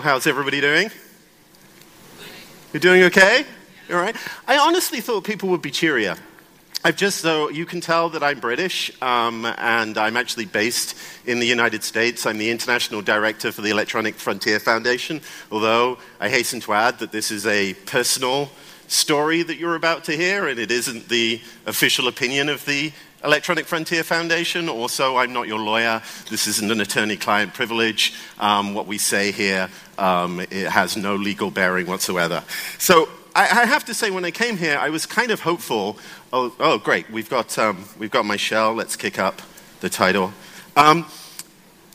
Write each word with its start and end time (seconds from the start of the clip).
How's 0.00 0.26
everybody 0.26 0.62
doing? 0.62 0.90
You're 2.72 2.80
doing 2.80 3.02
okay? 3.02 3.44
All 3.90 3.96
right. 3.96 4.16
I 4.48 4.56
honestly 4.56 5.02
thought 5.02 5.24
people 5.24 5.50
would 5.50 5.60
be 5.60 5.70
cheerier. 5.70 6.16
I've 6.82 6.96
just, 6.96 7.18
so 7.18 7.50
you 7.50 7.66
can 7.66 7.82
tell 7.82 8.08
that 8.10 8.22
I'm 8.22 8.40
British, 8.40 8.90
um, 9.02 9.44
and 9.44 9.98
I'm 9.98 10.16
actually 10.16 10.46
based 10.46 10.96
in 11.26 11.38
the 11.38 11.46
United 11.46 11.84
States. 11.84 12.24
I'm 12.24 12.38
the 12.38 12.50
international 12.50 13.02
director 13.02 13.52
for 13.52 13.60
the 13.60 13.68
Electronic 13.68 14.14
Frontier 14.14 14.58
Foundation, 14.58 15.20
although 15.52 15.98
I 16.18 16.30
hasten 16.30 16.60
to 16.60 16.72
add 16.72 16.98
that 17.00 17.12
this 17.12 17.30
is 17.30 17.44
a 17.46 17.74
personal 17.84 18.50
story 18.86 19.42
that 19.42 19.58
you're 19.58 19.76
about 19.76 20.04
to 20.04 20.12
hear, 20.12 20.48
and 20.48 20.58
it 20.58 20.70
isn't 20.70 21.10
the 21.10 21.42
official 21.66 22.08
opinion 22.08 22.48
of 22.48 22.64
the 22.64 22.92
Electronic 23.22 23.66
Frontier 23.66 24.02
Foundation. 24.02 24.68
Also, 24.68 25.16
I'm 25.16 25.32
not 25.32 25.46
your 25.46 25.58
lawyer. 25.58 26.02
This 26.30 26.46
isn't 26.46 26.70
an 26.70 26.80
attorney 26.80 27.16
client 27.16 27.54
privilege. 27.54 28.14
Um, 28.38 28.74
what 28.74 28.86
we 28.86 28.98
say 28.98 29.32
here 29.32 29.68
um, 29.98 30.40
it 30.40 30.68
has 30.68 30.96
no 30.96 31.14
legal 31.14 31.50
bearing 31.50 31.86
whatsoever. 31.86 32.42
So, 32.78 33.08
I, 33.34 33.42
I, 33.42 33.64
have 33.66 33.84
to 33.84 33.94
say, 33.94 34.10
when 34.10 34.24
I 34.24 34.30
came 34.30 34.56
here, 34.56 34.76
I 34.78 34.88
was 34.88 35.06
kind 35.06 35.30
of 35.30 35.40
hopeful. 35.40 35.98
Oh, 36.32 36.52
oh 36.58 36.78
great, 36.78 37.08
we've 37.10 37.30
got, 37.30 37.56
um, 37.58 37.84
we've 37.98 38.10
got 38.10 38.24
my 38.24 38.36
shell. 38.36 38.74
Let's 38.74 38.96
kick 38.96 39.18
up 39.18 39.40
the 39.80 39.88
title. 39.88 40.32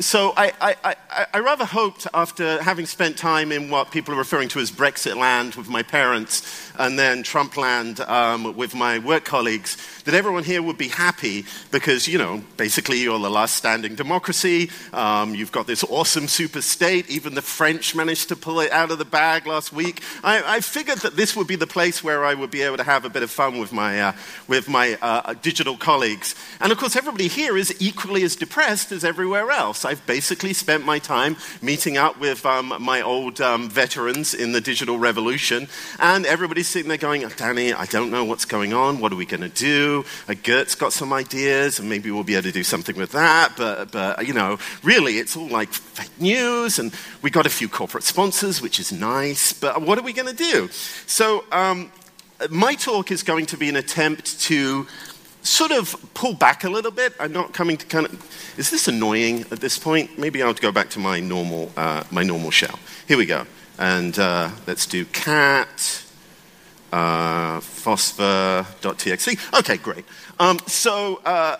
So 0.01 0.33
I, 0.35 0.51
I, 0.59 0.75
I, 0.83 1.25
I, 1.35 1.39
rather 1.39 1.63
hoped, 1.63 2.05
after 2.13 2.61
having 2.61 2.85
spent 2.85 3.17
time 3.17 3.53
in 3.53 3.69
what 3.69 3.91
people 3.91 4.13
are 4.13 4.17
referring 4.17 4.49
to 4.49 4.59
as 4.59 4.69
Brexit 4.69 5.15
land 5.15 5.55
with 5.55 5.69
my 5.69 5.83
parents, 5.83 6.69
and 6.77 6.99
then 6.99 7.23
Trump 7.23 7.55
land 7.55 8.01
um, 8.01 8.57
with 8.57 8.75
my 8.75 8.99
work 8.99 9.23
colleagues, 9.23 9.77
that 10.03 10.13
everyone 10.13 10.43
here 10.43 10.61
would 10.61 10.77
be 10.77 10.89
happy 10.89 11.45
because, 11.71 12.09
you 12.09 12.17
know, 12.17 12.43
basically 12.57 12.99
you're 12.99 13.17
the 13.17 13.29
last 13.29 13.55
standing 13.55 13.95
democracy. 13.95 14.69
Um, 14.91 15.33
you've 15.33 15.53
got 15.53 15.65
this 15.65 15.81
awesome 15.85 16.27
super 16.27 16.61
state. 16.61 17.09
Even 17.09 17.33
the 17.33 17.41
French 17.41 17.95
managed 17.95 18.27
to 18.29 18.35
pull 18.35 18.59
it 18.59 18.73
out 18.73 18.91
of 18.91 18.97
the 18.97 19.05
bag 19.05 19.47
last 19.47 19.71
week. 19.71 20.01
I, 20.25 20.57
I 20.57 20.59
figured 20.59 20.99
that 20.99 21.15
this 21.15 21.37
would 21.37 21.47
be 21.47 21.55
the 21.55 21.67
place 21.67 22.03
where 22.03 22.25
I 22.25 22.33
would 22.33 22.51
be 22.51 22.63
able 22.63 22.77
to 22.77 22.83
have 22.83 23.05
a 23.05 23.09
bit 23.09 23.23
of 23.23 23.31
fun 23.31 23.59
with 23.59 23.71
my, 23.71 24.01
uh, 24.01 24.13
with 24.49 24.67
my 24.67 24.97
uh, 25.01 25.35
digital 25.41 25.77
colleagues. 25.77 26.35
And 26.59 26.73
of 26.73 26.77
course, 26.77 26.97
everybody 26.97 27.29
here 27.29 27.55
is 27.55 27.73
equally 27.79 28.23
as 28.23 28.35
depressed 28.35 28.91
as 28.91 29.05
everywhere 29.05 29.51
else. 29.51 29.84
I've 29.85 30.05
basically 30.05 30.53
spent 30.53 30.85
my 30.85 30.99
time 30.99 31.37
meeting 31.61 31.97
up 31.97 32.19
with 32.19 32.45
um, 32.45 32.73
my 32.79 33.01
old 33.01 33.39
um, 33.39 33.69
veterans 33.69 34.33
in 34.33 34.51
the 34.51 34.61
digital 34.61 34.97
revolution, 34.97 35.67
and 35.99 36.25
everybody's 36.25 36.67
sitting 36.67 36.89
there 36.89 36.97
going, 36.97 37.27
Danny, 37.37 37.73
I 37.73 37.85
don't 37.85 38.11
know 38.11 38.25
what's 38.25 38.45
going 38.45 38.73
on. 38.73 38.99
What 38.99 39.13
are 39.13 39.15
we 39.15 39.25
going 39.25 39.41
to 39.41 39.49
do? 39.49 40.03
Uh, 40.27 40.33
Gert's 40.41 40.75
got 40.75 40.93
some 40.93 41.13
ideas, 41.13 41.79
and 41.79 41.87
maybe 41.87 42.11
we'll 42.11 42.23
be 42.23 42.33
able 42.33 42.43
to 42.43 42.51
do 42.51 42.63
something 42.63 42.95
with 42.95 43.11
that. 43.11 43.53
But, 43.55 43.91
but 43.91 44.27
you 44.27 44.33
know, 44.33 44.57
really, 44.83 45.19
it's 45.19 45.37
all 45.37 45.47
like 45.47 45.71
fake 45.71 46.19
news, 46.19 46.79
and 46.79 46.93
we 47.21 47.29
got 47.29 47.45
a 47.45 47.49
few 47.49 47.69
corporate 47.69 48.03
sponsors, 48.03 48.61
which 48.61 48.79
is 48.79 48.91
nice. 48.91 49.53
But 49.53 49.81
what 49.81 49.97
are 49.97 50.03
we 50.03 50.13
going 50.13 50.35
to 50.35 50.43
do? 50.51 50.69
So, 51.05 51.45
um, 51.51 51.91
my 52.49 52.75
talk 52.75 53.11
is 53.11 53.23
going 53.23 53.45
to 53.47 53.57
be 53.57 53.69
an 53.69 53.75
attempt 53.77 54.41
to 54.41 54.87
sort 55.45 55.71
of 55.71 55.95
pull 56.13 56.33
back 56.33 56.63
a 56.63 56.69
little 56.69 56.91
bit. 56.91 57.13
I'm 57.19 57.31
not 57.31 57.53
coming 57.53 57.77
to 57.77 57.85
kind 57.85 58.05
of. 58.05 58.57
Is 58.57 58.69
this 58.69 58.87
annoying 58.87 59.41
at 59.51 59.59
this 59.59 59.77
point? 59.77 60.17
Maybe 60.17 60.41
I'll 60.41 60.53
go 60.53 60.71
back 60.71 60.89
to 60.91 60.99
my 60.99 61.19
normal, 61.19 61.71
uh, 61.77 62.03
my 62.11 62.23
normal 62.23 62.51
shell. 62.51 62.79
Here 63.07 63.17
we 63.17 63.25
go. 63.25 63.45
And 63.77 64.17
uh, 64.17 64.51
let's 64.67 64.85
do 64.85 65.05
cat 65.05 66.03
uh, 66.91 67.59
phosphor.txt. 67.59 69.59
Okay, 69.59 69.77
great. 69.77 70.05
Um, 70.39 70.59
so 70.65 71.21
uh, 71.25 71.57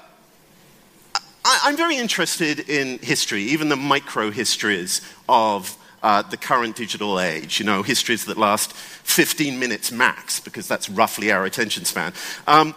I, 1.43 1.69
am 1.69 1.75
very 1.75 1.97
interested 1.97 2.69
in 2.69 2.99
history, 2.99 3.43
even 3.43 3.69
the 3.69 3.75
micro 3.75 4.31
histories 4.31 5.01
of 5.27 5.77
uh, 6.01 6.21
the 6.21 6.37
current 6.37 6.77
digital 6.77 7.19
age, 7.19 7.59
you 7.59 7.65
know, 7.65 7.83
histories 7.83 8.25
that 8.25 8.37
last 8.37 8.71
15 8.73 9.59
minutes 9.59 9.91
max, 9.91 10.39
because 10.39 10.67
that's 10.67 10.89
roughly 10.89 11.31
our 11.31 11.43
attention 11.43 11.83
span. 11.83 12.13
Um, 12.47 12.75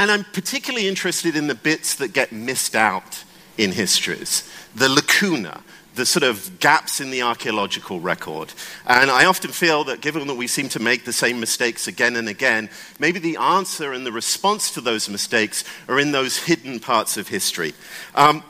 and 0.00 0.10
I'm 0.10 0.24
particularly 0.24 0.88
interested 0.88 1.36
in 1.36 1.46
the 1.46 1.54
bits 1.54 1.96
that 1.96 2.14
get 2.14 2.32
missed 2.32 2.74
out 2.74 3.22
in 3.58 3.70
histories, 3.70 4.50
the 4.74 4.88
lacuna, 4.88 5.60
the 5.94 6.06
sort 6.06 6.22
of 6.22 6.58
gaps 6.58 7.02
in 7.02 7.10
the 7.10 7.20
archaeological 7.20 8.00
record. 8.00 8.50
And 8.86 9.10
I 9.10 9.26
often 9.26 9.50
feel 9.50 9.84
that 9.84 10.00
given 10.00 10.26
that 10.26 10.36
we 10.36 10.46
seem 10.46 10.70
to 10.70 10.78
make 10.78 11.04
the 11.04 11.12
same 11.12 11.38
mistakes 11.38 11.86
again 11.86 12.16
and 12.16 12.30
again, 12.30 12.70
maybe 12.98 13.18
the 13.18 13.36
answer 13.36 13.92
and 13.92 14.06
the 14.06 14.10
response 14.10 14.70
to 14.72 14.80
those 14.80 15.10
mistakes 15.10 15.64
are 15.86 16.00
in 16.00 16.12
those 16.12 16.38
hidden 16.38 16.80
parts 16.80 17.18
of 17.18 17.28
history. 17.28 17.74
Um, 18.14 18.42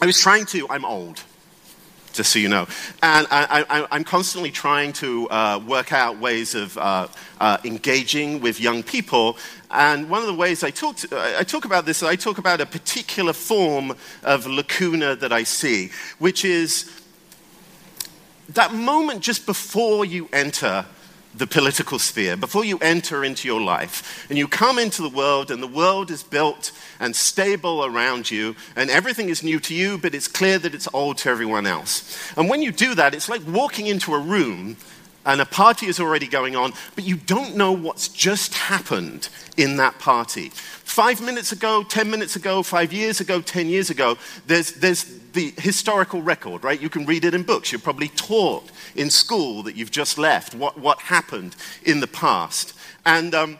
I 0.00 0.06
was 0.06 0.18
trying 0.20 0.46
to, 0.46 0.68
I'm 0.68 0.84
old 0.84 1.22
just 2.16 2.32
so 2.32 2.38
you 2.38 2.48
know. 2.48 2.66
And 3.02 3.26
I, 3.30 3.86
am 3.90 4.04
constantly 4.04 4.50
trying 4.50 4.92
to 4.94 5.28
uh, 5.28 5.62
work 5.66 5.92
out 5.92 6.18
ways 6.18 6.54
of 6.54 6.76
uh, 6.78 7.08
uh, 7.40 7.58
engaging 7.64 8.40
with 8.40 8.60
young 8.60 8.82
people. 8.82 9.36
And 9.70 10.08
one 10.08 10.20
of 10.20 10.28
the 10.28 10.34
ways 10.34 10.62
I 10.62 10.70
talk, 10.70 10.96
to, 10.96 11.36
I 11.38 11.42
talk 11.42 11.64
about 11.64 11.86
this, 11.86 12.02
I 12.02 12.16
talk 12.16 12.38
about 12.38 12.60
a 12.60 12.66
particular 12.66 13.32
form 13.32 13.94
of 14.22 14.46
lacuna 14.46 15.16
that 15.16 15.32
I 15.32 15.42
see, 15.42 15.90
which 16.18 16.44
is 16.44 16.90
that 18.50 18.72
moment 18.72 19.22
just 19.22 19.44
before 19.44 20.04
you 20.04 20.28
enter 20.32 20.86
the 21.34 21.46
political 21.46 21.98
sphere, 21.98 22.36
before 22.36 22.64
you 22.64 22.78
enter 22.78 23.22
into 23.22 23.46
your 23.46 23.60
life, 23.60 24.26
and 24.30 24.38
you 24.38 24.48
come 24.48 24.78
into 24.78 25.02
the 25.02 25.10
world, 25.10 25.50
and 25.50 25.62
the 25.62 25.66
world 25.66 26.10
is 26.10 26.22
built 26.22 26.72
and 26.98 27.14
stable 27.14 27.84
around 27.84 28.30
you, 28.30 28.56
and 28.74 28.88
everything 28.88 29.28
is 29.28 29.42
new 29.42 29.60
to 29.60 29.74
you, 29.74 29.98
but 29.98 30.14
it's 30.14 30.28
clear 30.28 30.58
that 30.58 30.74
it's 30.74 30.88
old 30.94 31.18
to 31.18 31.28
everyone 31.28 31.66
else. 31.66 32.32
And 32.36 32.48
when 32.48 32.62
you 32.62 32.72
do 32.72 32.94
that, 32.94 33.14
it's 33.14 33.28
like 33.28 33.42
walking 33.46 33.86
into 33.86 34.14
a 34.14 34.18
room 34.18 34.76
and 35.26 35.40
a 35.40 35.44
party 35.44 35.86
is 35.86 36.00
already 36.00 36.26
going 36.26 36.56
on, 36.56 36.72
but 36.94 37.04
you 37.04 37.16
don't 37.16 37.56
know 37.56 37.72
what's 37.72 38.08
just 38.08 38.54
happened 38.54 39.28
in 39.56 39.76
that 39.76 39.98
party. 39.98 40.50
Five 40.50 41.20
minutes 41.20 41.52
ago, 41.52 41.82
ten 41.82 42.08
minutes 42.08 42.36
ago, 42.36 42.62
five 42.62 42.92
years 42.92 43.20
ago, 43.20 43.40
ten 43.40 43.66
years 43.68 43.90
ago, 43.90 44.16
there's, 44.46 44.72
there's 44.74 45.04
the 45.32 45.52
historical 45.58 46.22
record, 46.22 46.64
right? 46.64 46.80
You 46.80 46.88
can 46.88 47.04
read 47.04 47.24
it 47.24 47.34
in 47.34 47.42
books. 47.42 47.72
You're 47.72 47.80
probably 47.80 48.08
taught 48.08 48.70
in 48.94 49.10
school 49.10 49.62
that 49.64 49.76
you've 49.76 49.90
just 49.90 50.16
left 50.16 50.54
what, 50.54 50.78
what 50.78 50.98
happened 51.00 51.56
in 51.84 52.00
the 52.00 52.06
past. 52.06 52.72
And, 53.04 53.34
um, 53.34 53.58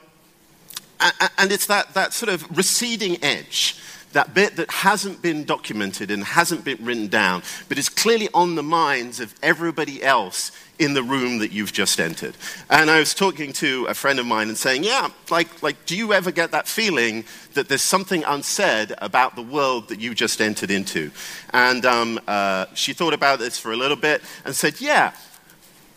and 1.38 1.53
it's 1.53 1.66
that, 1.66 1.93
that 1.94 2.15
sort 2.15 2.31
of 2.31 2.56
receding 2.56 3.22
edge 3.22 3.76
that 4.12 4.34
bit 4.34 4.56
that 4.56 4.71
hasn't 4.71 5.21
been 5.21 5.44
documented 5.44 6.11
and 6.11 6.25
hasn't 6.25 6.65
been 6.65 6.78
written 6.84 7.09
down, 7.09 7.43
but 7.69 7.78
is 7.78 7.89
clearly 7.89 8.28
on 8.33 8.55
the 8.55 8.62
minds 8.62 9.21
of 9.21 9.34
everybody 9.43 10.03
else 10.03 10.53
in 10.78 10.94
the 10.94 11.03
room 11.03 11.39
that 11.39 11.53
you've 11.53 11.72
just 11.72 12.00
entered. 12.00 12.37
And 12.69 12.91
I 12.91 12.99
was 12.99 13.15
talking 13.15 13.53
to 13.55 13.87
a 13.87 13.94
friend 13.94 14.19
of 14.19 14.27
mine 14.27 14.49
and 14.49 14.56
saying, 14.56 14.84
Yeah, 14.84 15.09
like, 15.31 15.62
like 15.62 15.87
do 15.87 15.97
you 15.97 16.12
ever 16.12 16.31
get 16.31 16.50
that 16.53 16.69
feeling 16.69 17.25
that 17.55 17.69
there's 17.69 17.83
something 17.83 18.25
unsaid 18.25 18.94
about 18.99 19.37
the 19.37 19.43
world 19.43 19.89
that 19.89 20.00
you 20.00 20.15
just 20.15 20.41
entered 20.41 20.71
into? 20.71 21.11
And 21.53 21.84
um, 21.84 22.21
uh, 22.27 22.67
she 22.75 22.93
thought 22.93 23.15
about 23.15 23.38
this 23.38 23.59
for 23.59 23.73
a 23.73 23.77
little 23.77 23.97
bit 23.97 24.23
and 24.44 24.55
said, 24.55 24.81
Yeah, 24.81 25.12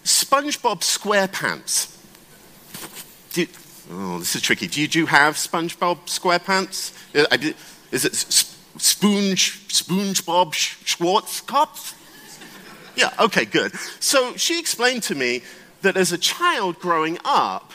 SpongeBob 0.03 0.81
SquarePants. 0.81 1.95
Do 3.33 3.47
oh, 3.91 4.19
this 4.19 4.35
is 4.35 4.41
tricky. 4.41 4.67
Do 4.67 4.81
you, 4.81 4.87
do 4.87 4.99
you 4.99 5.05
have 5.05 5.35
SpongeBob 5.35 6.05
SquarePants? 6.05 6.93
Uh, 7.15 7.53
is 7.91 8.05
it 8.05 8.15
Spoon, 8.15 9.35
SpongeBob 9.35 10.53
Schwammkopf? 10.53 11.95
Yeah, 12.95 13.13
okay, 13.19 13.45
good. 13.45 13.73
So 13.99 14.35
she 14.35 14.59
explained 14.59 15.03
to 15.03 15.15
me 15.15 15.41
that 15.81 15.97
as 15.97 16.11
a 16.11 16.17
child 16.17 16.79
growing 16.79 17.17
up, 17.23 17.71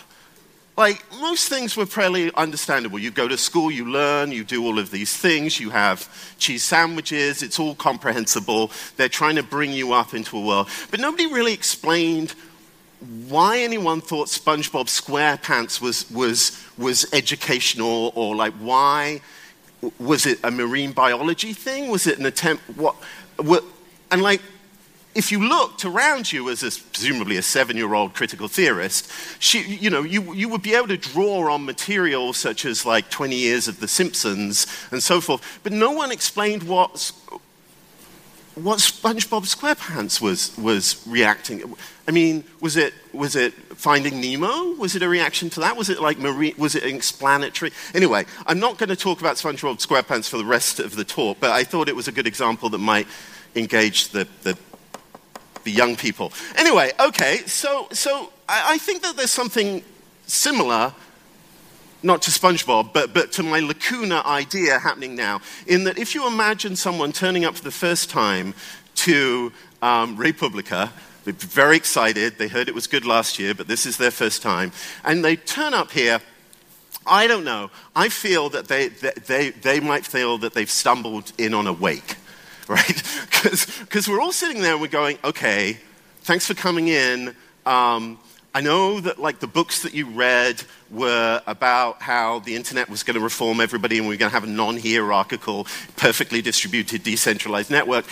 like 0.76 1.04
most 1.20 1.48
things 1.48 1.76
were 1.76 1.86
fairly 1.86 2.32
understandable. 2.34 2.98
You 2.98 3.10
go 3.10 3.28
to 3.28 3.38
school, 3.38 3.70
you 3.70 3.88
learn, 3.88 4.32
you 4.32 4.44
do 4.44 4.64
all 4.64 4.78
of 4.78 4.90
these 4.90 5.16
things, 5.16 5.60
you 5.60 5.70
have 5.70 6.08
cheese 6.38 6.64
sandwiches, 6.64 7.42
it's 7.42 7.60
all 7.60 7.74
comprehensible. 7.74 8.72
They're 8.96 9.08
trying 9.08 9.36
to 9.36 9.42
bring 9.42 9.72
you 9.72 9.92
up 9.92 10.14
into 10.14 10.36
a 10.36 10.40
world. 10.40 10.68
But 10.90 11.00
nobody 11.00 11.26
really 11.26 11.52
explained 11.52 12.34
why 13.28 13.58
anyone 13.58 14.00
thought 14.00 14.28
SpongeBob 14.28 14.86
SquarePants 14.86 15.80
was, 15.80 16.10
was, 16.10 16.60
was 16.76 17.06
educational 17.12 18.12
or 18.16 18.34
like 18.34 18.54
why. 18.54 19.20
Was 19.98 20.26
it 20.26 20.38
a 20.42 20.50
marine 20.50 20.92
biology 20.92 21.52
thing? 21.52 21.90
Was 21.90 22.06
it 22.06 22.18
an 22.18 22.26
attempt? 22.26 22.62
What, 22.76 22.94
what 23.36 23.64
and 24.10 24.22
like 24.22 24.40
if 25.14 25.30
you 25.30 25.48
looked 25.48 25.84
around 25.84 26.32
you 26.32 26.50
as 26.50 26.62
a, 26.62 26.70
presumably 26.92 27.36
a 27.36 27.42
seven-year-old 27.42 28.14
critical 28.14 28.48
theorist, 28.48 29.10
she, 29.38 29.62
you 29.62 29.88
know, 29.88 30.02
you, 30.02 30.34
you 30.34 30.48
would 30.48 30.62
be 30.62 30.74
able 30.74 30.88
to 30.88 30.96
draw 30.96 31.52
on 31.52 31.64
material 31.64 32.32
such 32.32 32.64
as 32.64 32.84
like 32.84 33.10
20 33.10 33.36
years 33.36 33.68
of 33.68 33.78
The 33.80 33.88
Simpsons 33.88 34.66
and 34.90 35.02
so 35.02 35.20
forth, 35.20 35.60
but 35.62 35.72
no 35.72 35.92
one 35.92 36.10
explained 36.10 36.64
what, 36.64 37.12
what 38.54 38.78
SpongeBob 38.78 39.42
SquarePants 39.42 40.20
was, 40.20 40.56
was 40.56 41.04
reacting. 41.06 41.74
I 42.06 42.10
mean, 42.10 42.44
was 42.60 42.76
it, 42.76 42.94
was 43.12 43.34
it 43.34 43.52
Finding 43.52 44.20
Nemo? 44.20 44.74
Was 44.76 44.94
it 44.94 45.02
a 45.02 45.08
reaction 45.08 45.50
to 45.50 45.60
that? 45.60 45.76
Was 45.76 45.90
it 45.90 46.00
like 46.00 46.18
marine, 46.18 46.54
was 46.56 46.74
it 46.74 46.84
explanatory? 46.84 47.72
Anyway, 47.94 48.26
I'm 48.46 48.60
not 48.60 48.78
going 48.78 48.90
to 48.90 48.96
talk 48.96 49.20
about 49.20 49.36
SpongeBob 49.36 49.84
SquarePants 49.84 50.28
for 50.28 50.38
the 50.38 50.44
rest 50.44 50.78
of 50.78 50.94
the 50.94 51.04
talk, 51.04 51.38
but 51.40 51.50
I 51.50 51.64
thought 51.64 51.88
it 51.88 51.96
was 51.96 52.08
a 52.08 52.12
good 52.12 52.26
example 52.26 52.68
that 52.70 52.78
might 52.78 53.08
engage 53.56 54.08
the, 54.08 54.28
the 54.42 54.56
the 55.64 55.70
young 55.70 55.96
people. 55.96 56.32
Anyway, 56.56 56.92
okay, 57.00 57.38
so, 57.46 57.88
so 57.90 58.32
I, 58.48 58.74
I 58.74 58.78
think 58.78 59.02
that 59.02 59.16
there's 59.16 59.30
something 59.30 59.82
similar 60.26 60.94
not 62.04 62.22
to 62.22 62.30
SpongeBob, 62.30 62.92
but, 62.92 63.14
but 63.14 63.32
to 63.32 63.42
my 63.42 63.60
lacuna 63.60 64.22
idea 64.26 64.78
happening 64.78 65.16
now. 65.16 65.40
In 65.66 65.84
that, 65.84 65.98
if 65.98 66.14
you 66.14 66.26
imagine 66.26 66.76
someone 66.76 67.12
turning 67.12 67.44
up 67.44 67.56
for 67.56 67.64
the 67.64 67.70
first 67.70 68.10
time 68.10 68.54
to 68.96 69.52
um, 69.80 70.16
re:publica, 70.16 70.92
they're 71.24 71.32
very 71.32 71.76
excited, 71.76 72.38
they 72.38 72.48
heard 72.48 72.68
it 72.68 72.74
was 72.74 72.86
good 72.86 73.06
last 73.06 73.38
year, 73.38 73.54
but 73.54 73.66
this 73.66 73.86
is 73.86 73.96
their 73.96 74.10
first 74.10 74.42
time, 74.42 74.72
and 75.04 75.24
they 75.24 75.36
turn 75.36 75.72
up 75.72 75.90
here. 75.90 76.20
I 77.06 77.26
don't 77.26 77.44
know. 77.44 77.70
I 77.94 78.08
feel 78.08 78.48
that 78.50 78.68
they, 78.68 78.88
they, 78.88 79.50
they 79.50 79.80
might 79.80 80.06
feel 80.06 80.38
that 80.38 80.54
they've 80.54 80.70
stumbled 80.70 81.32
in 81.36 81.52
on 81.52 81.66
a 81.66 81.72
wake, 81.72 82.16
right? 82.68 83.02
Because 83.30 84.08
we're 84.08 84.22
all 84.22 84.32
sitting 84.32 84.62
there 84.62 84.72
and 84.72 84.80
we're 84.80 84.88
going, 84.88 85.18
okay, 85.22 85.78
thanks 86.22 86.46
for 86.46 86.54
coming 86.54 86.88
in. 86.88 87.34
Um, 87.66 88.18
I 88.56 88.60
know 88.60 89.00
that 89.00 89.18
like 89.18 89.40
the 89.40 89.48
books 89.48 89.82
that 89.82 89.94
you 89.94 90.06
read 90.06 90.62
were 90.88 91.42
about 91.44 92.00
how 92.00 92.38
the 92.38 92.54
internet 92.54 92.88
was 92.88 93.02
going 93.02 93.16
to 93.16 93.20
reform 93.20 93.60
everybody 93.60 93.98
and 93.98 94.06
we 94.06 94.14
are 94.14 94.18
going 94.18 94.30
to 94.30 94.34
have 94.34 94.44
a 94.44 94.46
non-hierarchical, 94.46 95.66
perfectly 95.96 96.40
distributed, 96.40 97.02
decentralized 97.02 97.72
network. 97.72 98.04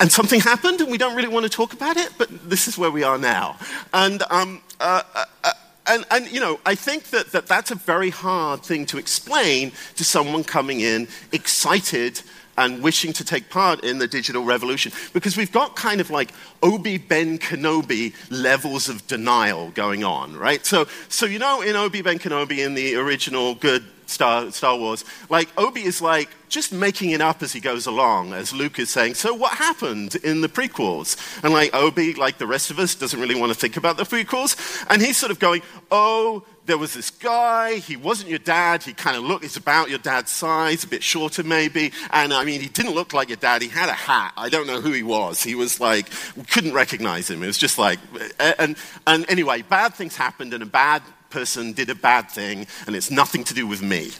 And 0.00 0.10
something 0.10 0.40
happened, 0.40 0.80
and 0.80 0.90
we 0.90 0.98
don't 0.98 1.14
really 1.14 1.28
want 1.28 1.44
to 1.44 1.50
talk 1.50 1.72
about 1.72 1.96
it, 1.96 2.10
but 2.18 2.28
this 2.50 2.66
is 2.66 2.76
where 2.76 2.90
we 2.90 3.04
are 3.04 3.18
now. 3.18 3.56
And, 3.92 4.22
um, 4.28 4.62
uh, 4.80 5.02
uh, 5.14 5.24
uh 5.44 5.52
and, 5.86 6.04
and, 6.10 6.30
you 6.30 6.40
know, 6.40 6.60
I 6.66 6.74
think 6.74 7.04
that, 7.10 7.32
that 7.32 7.46
that's 7.46 7.70
a 7.70 7.74
very 7.74 8.10
hard 8.10 8.62
thing 8.62 8.86
to 8.86 8.98
explain 8.98 9.72
to 9.96 10.04
someone 10.04 10.44
coming 10.44 10.80
in 10.80 11.08
excited 11.32 12.22
and 12.58 12.82
wishing 12.82 13.12
to 13.14 13.24
take 13.24 13.48
part 13.48 13.84
in 13.84 13.98
the 13.98 14.08
digital 14.08 14.44
revolution. 14.44 14.92
Because 15.12 15.36
we've 15.36 15.52
got 15.52 15.76
kind 15.76 16.00
of 16.00 16.10
like 16.10 16.32
Obi-Wan 16.62 17.38
Kenobi 17.38 18.12
levels 18.30 18.88
of 18.88 19.06
denial 19.06 19.70
going 19.70 20.02
on, 20.04 20.36
right? 20.36 20.66
So, 20.66 20.86
so 21.08 21.24
you 21.24 21.38
know, 21.38 21.62
in 21.62 21.76
Obi-Wan 21.76 22.18
Kenobi, 22.18 22.58
in 22.58 22.74
the 22.74 22.96
original 22.96 23.54
good 23.54 23.84
Star, 24.06 24.50
Star 24.50 24.76
Wars, 24.76 25.04
like 25.28 25.48
Obi 25.56 25.84
is 25.84 26.02
like 26.02 26.30
just 26.48 26.72
making 26.72 27.10
it 27.10 27.20
up 27.20 27.42
as 27.42 27.52
he 27.52 27.60
goes 27.60 27.86
along, 27.86 28.32
as 28.32 28.52
Luke 28.52 28.78
is 28.78 28.90
saying, 28.90 29.14
so 29.14 29.34
what 29.34 29.52
happened 29.52 30.16
in 30.16 30.40
the 30.40 30.48
prequels? 30.48 31.16
And 31.44 31.52
like 31.52 31.74
Obi, 31.74 32.14
like 32.14 32.38
the 32.38 32.46
rest 32.46 32.70
of 32.70 32.78
us, 32.78 32.94
doesn't 32.94 33.20
really 33.20 33.38
want 33.38 33.52
to 33.52 33.58
think 33.58 33.76
about 33.76 33.98
the 33.98 34.04
prequels. 34.04 34.84
And 34.90 35.00
he's 35.00 35.16
sort 35.16 35.30
of 35.30 35.38
going, 35.38 35.62
oh, 35.90 36.42
there 36.68 36.78
was 36.78 36.94
this 36.94 37.10
guy, 37.10 37.76
he 37.76 37.96
wasn't 37.96 38.28
your 38.28 38.38
dad, 38.38 38.82
he 38.82 38.92
kind 38.92 39.16
of 39.16 39.24
looked, 39.24 39.42
he's 39.42 39.56
about 39.56 39.88
your 39.88 39.98
dad's 39.98 40.30
size, 40.30 40.84
a 40.84 40.86
bit 40.86 41.02
shorter 41.02 41.42
maybe. 41.42 41.92
And 42.10 42.32
I 42.32 42.44
mean, 42.44 42.60
he 42.60 42.68
didn't 42.68 42.94
look 42.94 43.12
like 43.12 43.28
your 43.28 43.38
dad, 43.38 43.62
he 43.62 43.68
had 43.68 43.88
a 43.88 43.94
hat. 43.94 44.34
I 44.36 44.50
don't 44.50 44.66
know 44.66 44.80
who 44.80 44.92
he 44.92 45.02
was. 45.02 45.42
He 45.42 45.54
was 45.54 45.80
like, 45.80 46.08
we 46.36 46.44
couldn't 46.44 46.74
recognize 46.74 47.28
him. 47.28 47.42
It 47.42 47.46
was 47.46 47.58
just 47.58 47.78
like, 47.78 47.98
and, 48.38 48.76
and 49.06 49.28
anyway, 49.28 49.62
bad 49.62 49.94
things 49.94 50.14
happened 50.14 50.54
and 50.54 50.62
a 50.62 50.66
bad 50.66 51.02
person 51.30 51.72
did 51.72 51.88
a 51.90 51.94
bad 51.94 52.30
thing 52.30 52.66
and 52.86 52.94
it's 52.94 53.10
nothing 53.10 53.44
to 53.44 53.54
do 53.54 53.66
with 53.66 53.82
me. 53.82 54.10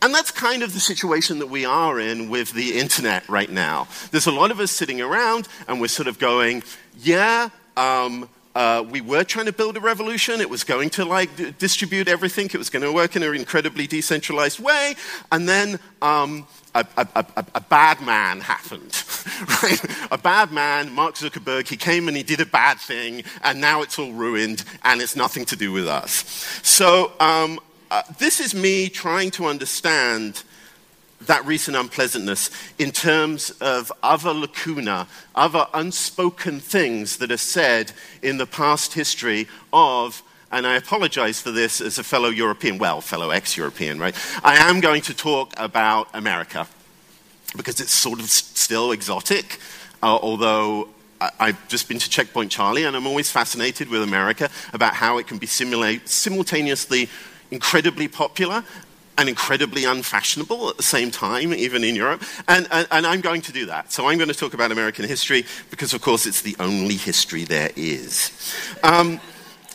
And 0.00 0.14
that's 0.14 0.30
kind 0.30 0.62
of 0.62 0.74
the 0.74 0.80
situation 0.80 1.38
that 1.40 1.48
we 1.48 1.64
are 1.64 1.98
in 1.98 2.28
with 2.28 2.52
the 2.52 2.78
internet 2.78 3.28
right 3.28 3.50
now. 3.50 3.88
There's 4.12 4.26
a 4.26 4.32
lot 4.32 4.50
of 4.50 4.60
us 4.60 4.70
sitting 4.70 5.00
around 5.00 5.48
and 5.66 5.80
we're 5.80 5.88
sort 5.88 6.06
of 6.06 6.18
going, 6.18 6.62
yeah, 6.98 7.48
um, 7.78 8.28
uh, 8.58 8.82
we 8.82 9.00
were 9.00 9.22
trying 9.22 9.46
to 9.46 9.52
build 9.52 9.76
a 9.76 9.80
revolution. 9.80 10.40
It 10.40 10.50
was 10.50 10.64
going 10.64 10.90
to 10.90 11.04
like 11.04 11.36
d- 11.36 11.54
distribute 11.60 12.08
everything. 12.08 12.46
It 12.46 12.58
was 12.58 12.70
going 12.70 12.82
to 12.82 12.92
work 12.92 13.14
in 13.14 13.22
an 13.22 13.32
incredibly 13.36 13.86
decentralized 13.86 14.58
way. 14.58 14.96
And 15.30 15.48
then 15.48 15.78
um, 16.02 16.44
a, 16.74 16.84
a, 16.96 17.06
a, 17.14 17.46
a, 17.54 17.60
bad 17.60 18.00
man 18.00 18.40
happened. 18.40 19.00
right? 19.62 19.80
A 20.10 20.18
bad 20.18 20.50
man, 20.50 20.92
Mark 20.92 21.14
Zuckerberg, 21.14 21.68
he 21.68 21.76
came 21.76 22.08
and 22.08 22.16
he 22.16 22.24
did 22.24 22.40
a 22.40 22.46
bad 22.46 22.78
thing, 22.80 23.22
and 23.44 23.60
now 23.60 23.82
it's 23.82 23.96
all 23.96 24.12
ruined, 24.12 24.64
and 24.82 25.00
it's 25.00 25.14
nothing 25.14 25.44
to 25.44 25.56
do 25.56 25.70
with 25.70 25.86
us. 25.86 26.10
So 26.64 27.12
um, 27.20 27.60
uh, 27.92 28.02
this 28.18 28.40
is 28.40 28.56
me 28.56 28.88
trying 28.88 29.30
to 29.32 29.46
understand 29.46 30.42
that 31.26 31.44
recent 31.44 31.76
unpleasantness 31.76 32.50
in 32.78 32.90
terms 32.90 33.50
of 33.60 33.92
other 34.02 34.32
lacuna, 34.32 35.06
other 35.34 35.66
unspoken 35.74 36.60
things 36.60 37.16
that 37.18 37.32
are 37.32 37.36
said 37.36 37.92
in 38.22 38.38
the 38.38 38.46
past 38.46 38.94
history 38.94 39.48
of, 39.72 40.22
and 40.52 40.66
I 40.66 40.76
apologize 40.76 41.40
for 41.40 41.50
this 41.50 41.80
as 41.80 41.98
a 41.98 42.04
fellow 42.04 42.28
European, 42.28 42.78
well, 42.78 43.00
fellow 43.00 43.30
ex 43.30 43.56
European, 43.56 43.98
right? 43.98 44.14
I 44.44 44.56
am 44.56 44.80
going 44.80 45.02
to 45.02 45.14
talk 45.14 45.52
about 45.56 46.08
America 46.14 46.66
because 47.56 47.80
it's 47.80 47.92
sort 47.92 48.20
of 48.20 48.28
still 48.30 48.92
exotic, 48.92 49.58
uh, 50.02 50.16
although 50.16 50.88
I've 51.20 51.66
just 51.68 51.88
been 51.88 51.98
to 51.98 52.08
Checkpoint 52.08 52.52
Charlie, 52.52 52.84
and 52.84 52.94
I'm 52.94 53.06
always 53.06 53.30
fascinated 53.30 53.88
with 53.88 54.02
America 54.02 54.50
about 54.72 54.94
how 54.94 55.18
it 55.18 55.26
can 55.26 55.38
be 55.38 55.46
simultaneously 55.46 57.08
incredibly 57.50 58.06
popular 58.06 58.62
and 59.18 59.28
incredibly 59.28 59.84
unfashionable 59.84 60.70
at 60.70 60.76
the 60.76 60.82
same 60.82 61.10
time, 61.10 61.52
even 61.52 61.82
in 61.82 61.96
Europe. 61.96 62.22
And, 62.46 62.68
and, 62.70 62.86
and, 62.90 63.06
I'm 63.06 63.20
going 63.20 63.42
to 63.42 63.52
do 63.52 63.66
that. 63.66 63.92
So 63.92 64.08
I'm 64.08 64.16
going 64.16 64.28
to 64.28 64.34
talk 64.34 64.54
about 64.54 64.70
American 64.70 65.04
history 65.04 65.44
because, 65.70 65.92
of 65.92 66.00
course, 66.00 66.24
it's 66.24 66.42
the 66.42 66.56
only 66.60 66.94
history 66.94 67.44
there 67.44 67.70
is. 67.74 68.30
Um, 68.84 69.20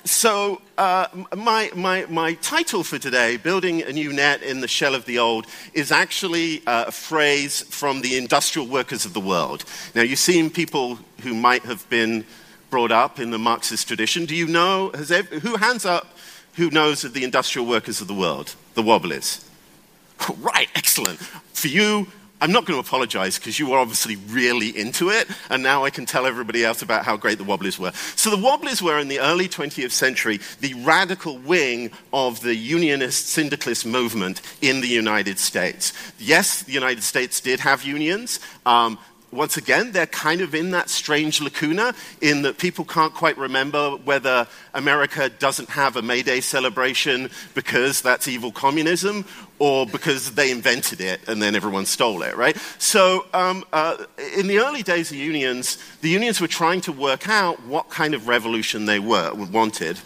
so, 0.05 0.61
uh, 0.77 1.07
my, 1.35 1.71
my, 1.75 2.05
my 2.09 2.33
title 2.35 2.83
for 2.83 2.99
today, 2.99 3.37
Building 3.37 3.83
a 3.83 3.91
New 3.91 4.11
Net 4.11 4.41
in 4.43 4.61
the 4.61 4.67
Shell 4.67 4.95
of 4.95 5.05
the 5.05 5.19
Old, 5.19 5.45
is 5.73 5.91
actually 5.91 6.65
uh, 6.65 6.85
a 6.87 6.91
phrase 6.91 7.61
from 7.63 8.01
the 8.01 8.17
industrial 8.17 8.67
workers 8.67 9.05
of 9.05 9.13
the 9.13 9.21
world. 9.21 9.65
Now, 9.93 10.01
you've 10.01 10.19
seen 10.19 10.49
people 10.49 10.99
who 11.21 11.33
might 11.33 11.63
have 11.63 11.87
been 11.89 12.25
brought 12.69 12.91
up 12.91 13.19
in 13.19 13.31
the 13.31 13.37
Marxist 13.37 13.87
tradition. 13.87 14.25
Do 14.25 14.35
you 14.35 14.47
know, 14.47 14.91
has 14.93 15.09
who 15.09 15.57
hands 15.57 15.85
up 15.85 16.07
who 16.55 16.69
knows 16.69 17.03
of 17.03 17.13
the 17.13 17.23
industrial 17.23 17.67
workers 17.67 18.01
of 18.01 18.07
the 18.07 18.13
world, 18.13 18.55
the 18.73 18.83
Wobblies? 18.83 19.47
right, 20.39 20.69
excellent. 20.75 21.19
For 21.19 21.67
you, 21.67 22.07
I'm 22.43 22.51
not 22.51 22.65
going 22.65 22.75
to 22.75 22.85
apologize 22.85 23.39
because 23.39 23.57
you 23.57 23.69
were 23.69 23.77
obviously 23.77 24.17
really 24.17 24.77
into 24.77 25.09
it, 25.09 25.29
and 25.49 25.63
now 25.63 25.85
I 25.85 25.89
can 25.89 26.05
tell 26.05 26.25
everybody 26.25 26.65
else 26.65 26.81
about 26.81 27.05
how 27.05 27.15
great 27.15 27.37
the 27.37 27.45
Wobblies 27.45 27.79
were. 27.79 27.93
So, 28.17 28.29
the 28.29 28.35
Wobblies 28.35 28.81
were 28.81 28.99
in 28.99 29.07
the 29.07 29.19
early 29.19 29.47
20th 29.47 29.91
century 29.91 30.41
the 30.59 30.73
radical 30.83 31.37
wing 31.37 31.91
of 32.11 32.41
the 32.41 32.53
unionist 32.53 33.29
syndicalist 33.29 33.85
movement 33.85 34.41
in 34.61 34.81
the 34.81 34.89
United 34.89 35.39
States. 35.39 35.93
Yes, 36.19 36.63
the 36.63 36.73
United 36.73 37.03
States 37.03 37.39
did 37.39 37.61
have 37.61 37.83
unions. 37.83 38.41
Um, 38.65 38.99
once 39.33 39.57
again, 39.57 39.91
they're 39.91 40.05
kind 40.05 40.41
of 40.41 40.53
in 40.53 40.71
that 40.71 40.89
strange 40.89 41.41
lacuna 41.41 41.93
in 42.21 42.43
that 42.43 42.57
people 42.57 42.85
can't 42.85 43.13
quite 43.13 43.37
remember 43.37 43.91
whether 43.91 44.47
America 44.73 45.29
doesn't 45.29 45.69
have 45.69 45.95
a 45.95 46.01
May 46.01 46.21
Day 46.21 46.39
celebration 46.39 47.29
because 47.53 48.01
that's 48.01 48.27
evil 48.27 48.51
communism 48.51 49.25
or 49.59 49.85
because 49.85 50.31
they 50.31 50.51
invented 50.51 51.01
it 51.01 51.21
and 51.27 51.41
then 51.41 51.55
everyone 51.55 51.85
stole 51.85 52.21
it, 52.21 52.35
right? 52.35 52.57
So, 52.77 53.25
um, 53.33 53.63
uh, 53.73 54.05
in 54.37 54.47
the 54.47 54.59
early 54.59 54.83
days 54.83 55.11
of 55.11 55.17
unions, 55.17 55.77
the 56.01 56.09
unions 56.09 56.39
were 56.39 56.47
trying 56.47 56.81
to 56.81 56.91
work 56.91 57.29
out 57.29 57.61
what 57.63 57.89
kind 57.89 58.13
of 58.13 58.27
revolution 58.27 58.85
they 58.85 58.99
were, 58.99 59.33
wanted. 59.33 59.99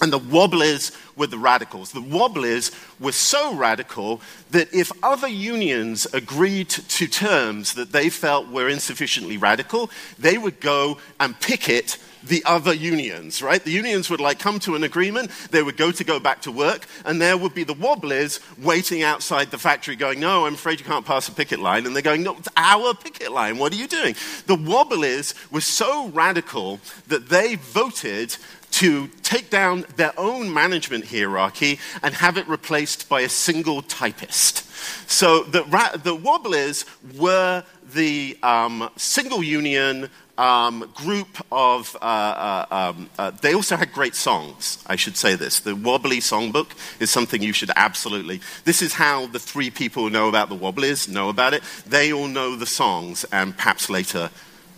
And 0.00 0.12
the 0.12 0.18
wobblers 0.18 0.92
were 1.16 1.28
the 1.28 1.38
radicals. 1.38 1.92
The 1.92 2.00
wobblers 2.00 2.72
were 2.98 3.12
so 3.12 3.54
radical 3.54 4.20
that 4.50 4.72
if 4.74 4.90
other 5.02 5.28
unions 5.28 6.06
agreed 6.12 6.68
to 6.68 7.06
terms 7.06 7.74
that 7.74 7.92
they 7.92 8.10
felt 8.10 8.48
were 8.48 8.68
insufficiently 8.68 9.36
radical, 9.36 9.90
they 10.18 10.36
would 10.36 10.60
go 10.60 10.98
and 11.20 11.38
picket 11.40 11.98
the 12.26 12.42
other 12.46 12.72
unions, 12.72 13.42
right? 13.42 13.62
The 13.62 13.70
unions 13.70 14.08
would 14.10 14.20
like 14.20 14.38
come 14.38 14.58
to 14.60 14.74
an 14.74 14.84
agreement, 14.84 15.30
they 15.50 15.62
would 15.62 15.76
go 15.76 15.90
to 15.90 16.04
go 16.04 16.18
back 16.18 16.40
to 16.42 16.52
work, 16.52 16.86
and 17.04 17.20
there 17.20 17.36
would 17.36 17.54
be 17.54 17.64
the 17.64 17.74
wobblers 17.74 18.40
waiting 18.58 19.02
outside 19.02 19.50
the 19.50 19.58
factory 19.58 19.96
going, 19.96 20.20
No, 20.20 20.46
I'm 20.46 20.54
afraid 20.54 20.80
you 20.80 20.86
can't 20.86 21.04
pass 21.04 21.28
a 21.28 21.32
picket 21.32 21.60
line. 21.60 21.86
And 21.86 21.94
they're 21.94 22.02
going, 22.02 22.22
No, 22.22 22.36
it's 22.36 22.48
our 22.56 22.94
picket 22.94 23.30
line. 23.30 23.58
What 23.58 23.72
are 23.72 23.76
you 23.76 23.86
doing? 23.86 24.14
The 24.46 24.56
wobblers 24.56 25.34
were 25.50 25.60
so 25.60 26.08
radical 26.08 26.80
that 27.08 27.28
they 27.28 27.56
voted 27.56 28.36
to 28.74 29.06
take 29.22 29.50
down 29.50 29.84
their 29.94 30.12
own 30.18 30.52
management 30.52 31.06
hierarchy 31.06 31.78
and 32.02 32.12
have 32.14 32.36
it 32.36 32.48
replaced 32.48 33.08
by 33.08 33.20
a 33.20 33.28
single 33.28 33.82
typist. 33.82 34.68
So 35.08 35.44
the, 35.44 35.62
the 36.02 36.16
Wobblies 36.16 36.84
were 37.16 37.62
the 37.92 38.36
um, 38.42 38.90
single 38.96 39.44
union 39.44 40.10
um, 40.36 40.90
group 40.94 41.46
of, 41.52 41.96
uh, 42.02 42.04
uh, 42.04 42.66
um, 42.70 43.08
uh, 43.16 43.30
they 43.30 43.54
also 43.54 43.76
had 43.76 43.92
great 43.92 44.16
songs, 44.16 44.82
I 44.88 44.96
should 44.96 45.16
say 45.16 45.36
this. 45.36 45.60
The 45.60 45.76
Wobbly 45.76 46.18
Songbook 46.18 46.72
is 46.98 47.10
something 47.10 47.40
you 47.40 47.52
should 47.52 47.70
absolutely, 47.76 48.40
this 48.64 48.82
is 48.82 48.94
how 48.94 49.28
the 49.28 49.38
three 49.38 49.70
people 49.70 50.02
who 50.02 50.10
know 50.10 50.28
about 50.28 50.48
the 50.48 50.56
Wobblers 50.56 51.08
know 51.08 51.28
about 51.28 51.54
it. 51.54 51.62
They 51.86 52.12
all 52.12 52.26
know 52.26 52.56
the 52.56 52.66
songs, 52.66 53.24
and 53.30 53.56
perhaps 53.56 53.88
later 53.88 54.30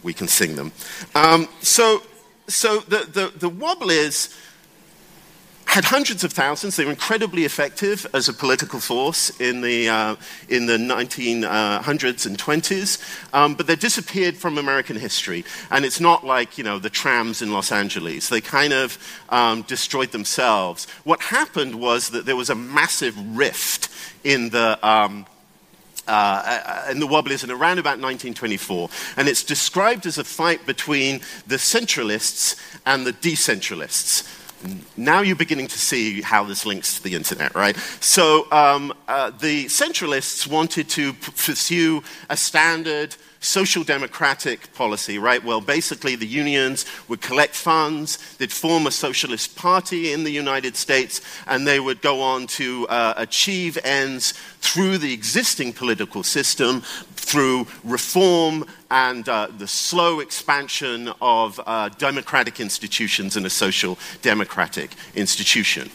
we 0.02 0.12
can 0.12 0.28
sing 0.28 0.56
them. 0.56 0.72
Um, 1.14 1.48
so 1.62 2.02
so 2.48 2.80
the, 2.80 2.98
the, 2.98 3.32
the 3.36 3.50
Wobblies 3.50 4.34
had 5.66 5.84
hundreds 5.84 6.24
of 6.24 6.32
thousands. 6.32 6.76
They 6.76 6.84
were 6.84 6.90
incredibly 6.90 7.44
effective 7.44 8.06
as 8.14 8.28
a 8.28 8.32
political 8.32 8.80
force 8.80 9.28
in 9.40 9.60
the, 9.60 9.88
uh, 9.88 10.16
in 10.48 10.66
the 10.66 10.78
1900s 10.78 12.24
and 12.26 12.38
20s, 12.38 13.34
um, 13.34 13.54
but 13.54 13.66
they 13.66 13.76
disappeared 13.76 14.36
from 14.36 14.58
American 14.58 14.96
history. 14.96 15.44
And 15.70 15.84
it's 15.84 16.00
not 16.00 16.24
like, 16.24 16.56
you 16.56 16.64
know, 16.64 16.78
the 16.78 16.88
trams 16.88 17.42
in 17.42 17.52
Los 17.52 17.72
Angeles. 17.72 18.28
They 18.28 18.40
kind 18.40 18.72
of 18.72 18.96
um, 19.28 19.62
destroyed 19.62 20.12
themselves. 20.12 20.86
What 21.04 21.20
happened 21.20 21.74
was 21.74 22.10
that 22.10 22.26
there 22.26 22.36
was 22.36 22.48
a 22.48 22.54
massive 22.54 23.36
rift 23.36 23.88
in 24.24 24.50
the... 24.50 24.78
Um, 24.86 25.26
uh, 26.06 26.86
in 26.90 27.00
the 27.00 27.06
Wobblies 27.06 27.44
in 27.44 27.50
around 27.50 27.78
about 27.78 27.98
1924. 28.00 28.88
And 29.16 29.28
it's 29.28 29.42
described 29.42 30.06
as 30.06 30.18
a 30.18 30.24
fight 30.24 30.66
between 30.66 31.20
the 31.46 31.56
centralists 31.56 32.56
and 32.84 33.06
the 33.06 33.12
decentralists 33.12 34.32
now 34.96 35.20
you're 35.20 35.36
beginning 35.36 35.68
to 35.68 35.78
see 35.78 36.22
how 36.22 36.44
this 36.44 36.64
links 36.64 36.96
to 36.96 37.02
the 37.02 37.14
internet, 37.14 37.54
right? 37.54 37.76
So 38.00 38.50
um, 38.50 38.92
uh, 39.06 39.30
the 39.30 39.66
centralists 39.66 40.46
wanted 40.46 40.88
to 40.90 41.12
pursue 41.12 42.02
a 42.30 42.36
standard 42.36 43.16
social 43.40 43.84
democratic 43.84 44.72
policy, 44.74 45.18
right? 45.18 45.42
Well, 45.42 45.60
basically, 45.60 46.16
the 46.16 46.26
unions 46.26 46.86
would 47.08 47.20
collect 47.20 47.54
funds, 47.54 48.36
they'd 48.38 48.52
form 48.52 48.86
a 48.86 48.90
socialist 48.90 49.56
party 49.56 50.12
in 50.12 50.24
the 50.24 50.30
United 50.30 50.76
States, 50.76 51.20
and 51.46 51.66
they 51.66 51.80
would 51.80 52.02
go 52.02 52.20
on 52.20 52.46
to 52.48 52.86
uh, 52.88 53.14
achieve 53.16 53.78
ends 53.84 54.32
through 54.60 54.98
the 54.98 55.12
existing 55.12 55.72
political 55.72 56.22
system, 56.22 56.82
through 57.14 57.66
reform 57.82 58.64
and 58.90 59.28
uh, 59.28 59.48
the 59.58 59.66
slow 59.66 60.20
expansion 60.20 61.12
of 61.20 61.60
uh, 61.66 61.88
democratic 61.98 62.60
institutions 62.60 63.36
and 63.36 63.44
a 63.44 63.50
social 63.50 63.98
democratic 64.22 64.92
institution. 65.14 65.90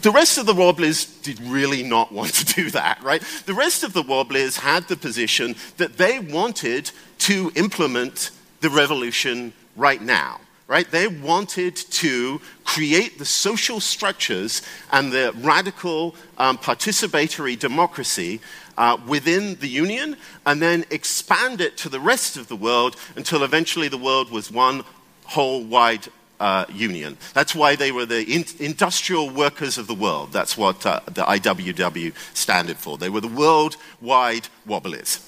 The 0.00 0.12
rest 0.12 0.38
of 0.38 0.46
the 0.46 0.54
Wobblies 0.54 1.22
did 1.22 1.40
really 1.40 1.82
not 1.82 2.12
want 2.18 2.34
to 2.34 2.54
do 2.54 2.70
that, 2.70 3.02
right? 3.02 3.22
The 3.46 3.54
rest 3.54 3.82
of 3.82 3.92
the 3.92 4.02
Wobblies 4.02 4.58
had 4.58 4.86
the 4.88 4.96
position 4.96 5.56
that 5.76 5.96
they 5.96 6.18
wanted 6.18 6.90
to 7.18 7.50
implement 7.56 8.30
the 8.60 8.70
revolution 8.70 9.52
right 9.76 10.00
now, 10.00 10.40
right? 10.66 10.88
They 10.90 11.08
wanted 11.08 11.76
to 11.76 12.40
create 12.64 13.18
the 13.18 13.24
social 13.24 13.80
structures 13.80 14.62
and 14.92 15.12
the 15.12 15.32
radical 15.38 16.14
um, 16.36 16.58
participatory 16.58 17.58
democracy 17.58 18.40
uh, 18.76 18.96
within 19.06 19.56
the 19.56 19.68
Union 19.68 20.16
and 20.46 20.62
then 20.62 20.84
expand 20.90 21.60
it 21.60 21.76
to 21.78 21.88
the 21.88 22.00
rest 22.00 22.36
of 22.36 22.46
the 22.46 22.56
world 22.56 22.96
until 23.16 23.42
eventually 23.42 23.88
the 23.88 23.98
world 23.98 24.30
was 24.30 24.50
one 24.50 24.84
whole 25.24 25.64
wide 25.64 26.06
uh, 26.40 26.64
union. 26.72 27.16
That's 27.34 27.54
why 27.54 27.76
they 27.76 27.92
were 27.92 28.06
the 28.06 28.22
in- 28.24 28.44
industrial 28.58 29.30
workers 29.30 29.78
of 29.78 29.86
the 29.86 29.94
world. 29.94 30.32
That's 30.32 30.56
what 30.56 30.84
uh, 30.86 31.00
the 31.06 31.24
IWW 31.24 32.12
standard 32.34 32.76
for. 32.76 32.98
They 32.98 33.08
were 33.08 33.20
the 33.20 33.28
worldwide 33.28 34.48
Wobblies. 34.66 35.24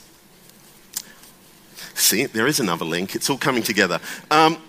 See, 1.94 2.26
there 2.26 2.46
is 2.46 2.60
another 2.60 2.84
link. 2.84 3.14
It's 3.14 3.28
all 3.28 3.38
coming 3.38 3.62
together. 3.62 4.00
Um, 4.30 4.62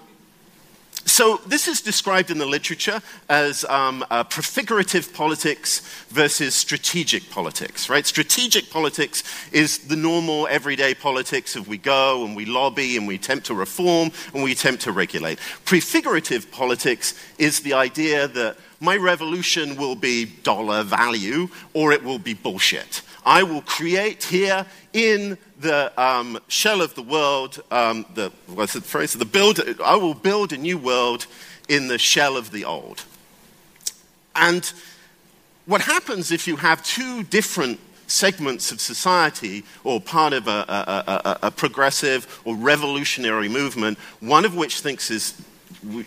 so, 1.06 1.38
this 1.48 1.68
is 1.68 1.82
described 1.82 2.30
in 2.30 2.38
the 2.38 2.46
literature 2.46 3.02
as 3.28 3.66
um, 3.66 4.06
uh, 4.12 4.24
prefigurative 4.24 5.14
politics 5.14 5.80
versus 6.10 6.54
strategic 6.54 7.30
politics, 7.32 7.90
right? 7.90 8.06
Strategic 8.06 8.70
politics 8.70 9.24
is 9.52 9.80
the 9.80 9.96
normal, 9.96 10.48
everyday 10.48 10.94
politics 10.94 11.56
of 11.56 11.68
we 11.68 11.78
go 11.78 12.24
and 12.24 12.36
we 12.36 12.46
lobby 12.46 12.98
and 12.98 13.08
we 13.08 13.16
attempt 13.16 13.48
to 13.48 13.56
reform 13.56 14.12
and 14.34 14.44
we 14.44 14.52
attempt 14.52 14.84
to 14.84 14.92
regulate. 14.92 15.40
Prefigurative 15.66 16.52
politics 16.52 17.16
is 17.40 17.62
the 17.62 17.74
idea 17.74 18.28
that 18.28 18.58
my 18.80 18.96
revolution 18.96 19.76
will 19.78 19.96
be 19.96 20.26
dollar 20.26 20.84
value 20.84 21.48
or 21.74 21.92
it 21.92 22.04
will 22.04 22.20
be 22.20 22.34
bullshit. 22.34 23.02
I 23.26 23.44
will 23.44 23.62
create 23.62 24.24
here 24.24 24.66
in 24.94 25.38
the 25.60 25.92
um, 26.02 26.40
shell 26.48 26.82
of 26.82 26.96
the 26.96 27.04
world, 27.04 27.62
um, 27.70 28.06
the, 28.16 28.32
what's 28.48 28.74
the 28.74 28.82
phrase? 28.82 29.14
The 29.14 29.78
I 29.84 29.96
will 29.96 30.16
build 30.16 30.54
a 30.54 30.58
new 30.58 30.78
world 30.78 31.28
in 31.70 31.88
the 31.88 32.00
shell 32.00 32.36
of 32.36 32.52
the 32.52 32.66
old. 32.66 33.06
And 34.36 34.72
what 35.66 35.82
happens 35.82 36.32
if 36.32 36.48
you 36.48 36.56
have 36.58 36.84
two 36.84 37.24
different 37.24 37.80
segments 38.08 38.72
of 38.72 38.82
society 38.82 39.64
or 39.84 40.02
part 40.02 40.34
of 40.34 40.48
a, 40.48 40.66
a, 40.68 41.04
a, 41.08 41.40
a, 41.44 41.52
progressive 41.52 42.42
or 42.44 42.56
revolutionary 42.56 43.48
movement, 43.48 43.98
one 44.20 44.44
of 44.44 44.56
which 44.56 44.82
thinks 44.82 45.10
is 45.12 45.42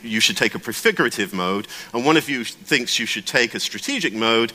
you 0.02 0.20
should 0.20 0.36
take 0.36 0.54
a 0.54 0.58
prefigurative 0.58 1.32
mode, 1.32 1.66
and 1.94 2.04
one 2.04 2.16
of 2.16 2.28
you 2.28 2.44
thinks 2.44 2.98
you 2.98 3.06
should 3.06 3.26
take 3.26 3.54
a 3.54 3.60
strategic 3.60 4.12
mode, 4.12 4.52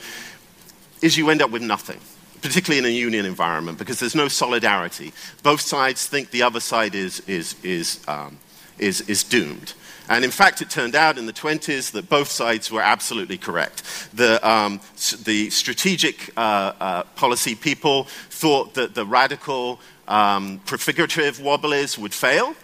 is 1.02 1.16
you 1.16 1.28
end 1.30 1.42
up 1.42 1.50
with 1.50 1.62
nothing 1.62 1.98
particularly 2.42 2.78
in 2.78 2.84
a 2.84 2.96
union 2.96 3.26
environment, 3.26 3.78
because 3.78 4.00
there's 4.00 4.14
no 4.14 4.28
solidarity. 4.28 5.12
Both 5.42 5.60
sides 5.60 6.06
think 6.06 6.30
the 6.30 6.42
other 6.42 6.60
side 6.60 6.94
is, 6.94 7.20
is, 7.28 7.54
is, 7.62 8.00
um, 8.08 8.38
is, 8.78 9.02
is 9.02 9.22
doomed. 9.22 9.74
And 10.10 10.24
in 10.24 10.32
fact, 10.32 10.60
it 10.60 10.68
turned 10.68 10.96
out 10.96 11.18
in 11.18 11.26
the 11.26 11.32
20s 11.32 11.92
that 11.92 12.08
both 12.08 12.28
sides 12.28 12.68
were 12.68 12.80
absolutely 12.80 13.38
correct. 13.38 13.84
The, 14.12 14.46
um, 14.46 14.80
the 15.24 15.50
strategic 15.50 16.36
uh, 16.36 16.72
uh, 16.80 17.02
policy 17.14 17.54
people 17.54 18.04
thought 18.28 18.74
that 18.74 18.96
the 18.96 19.06
radical, 19.06 19.80
um, 20.08 20.60
prefigurative 20.66 21.40
wobblies 21.40 21.96
would 21.96 22.12
fail, 22.12 22.56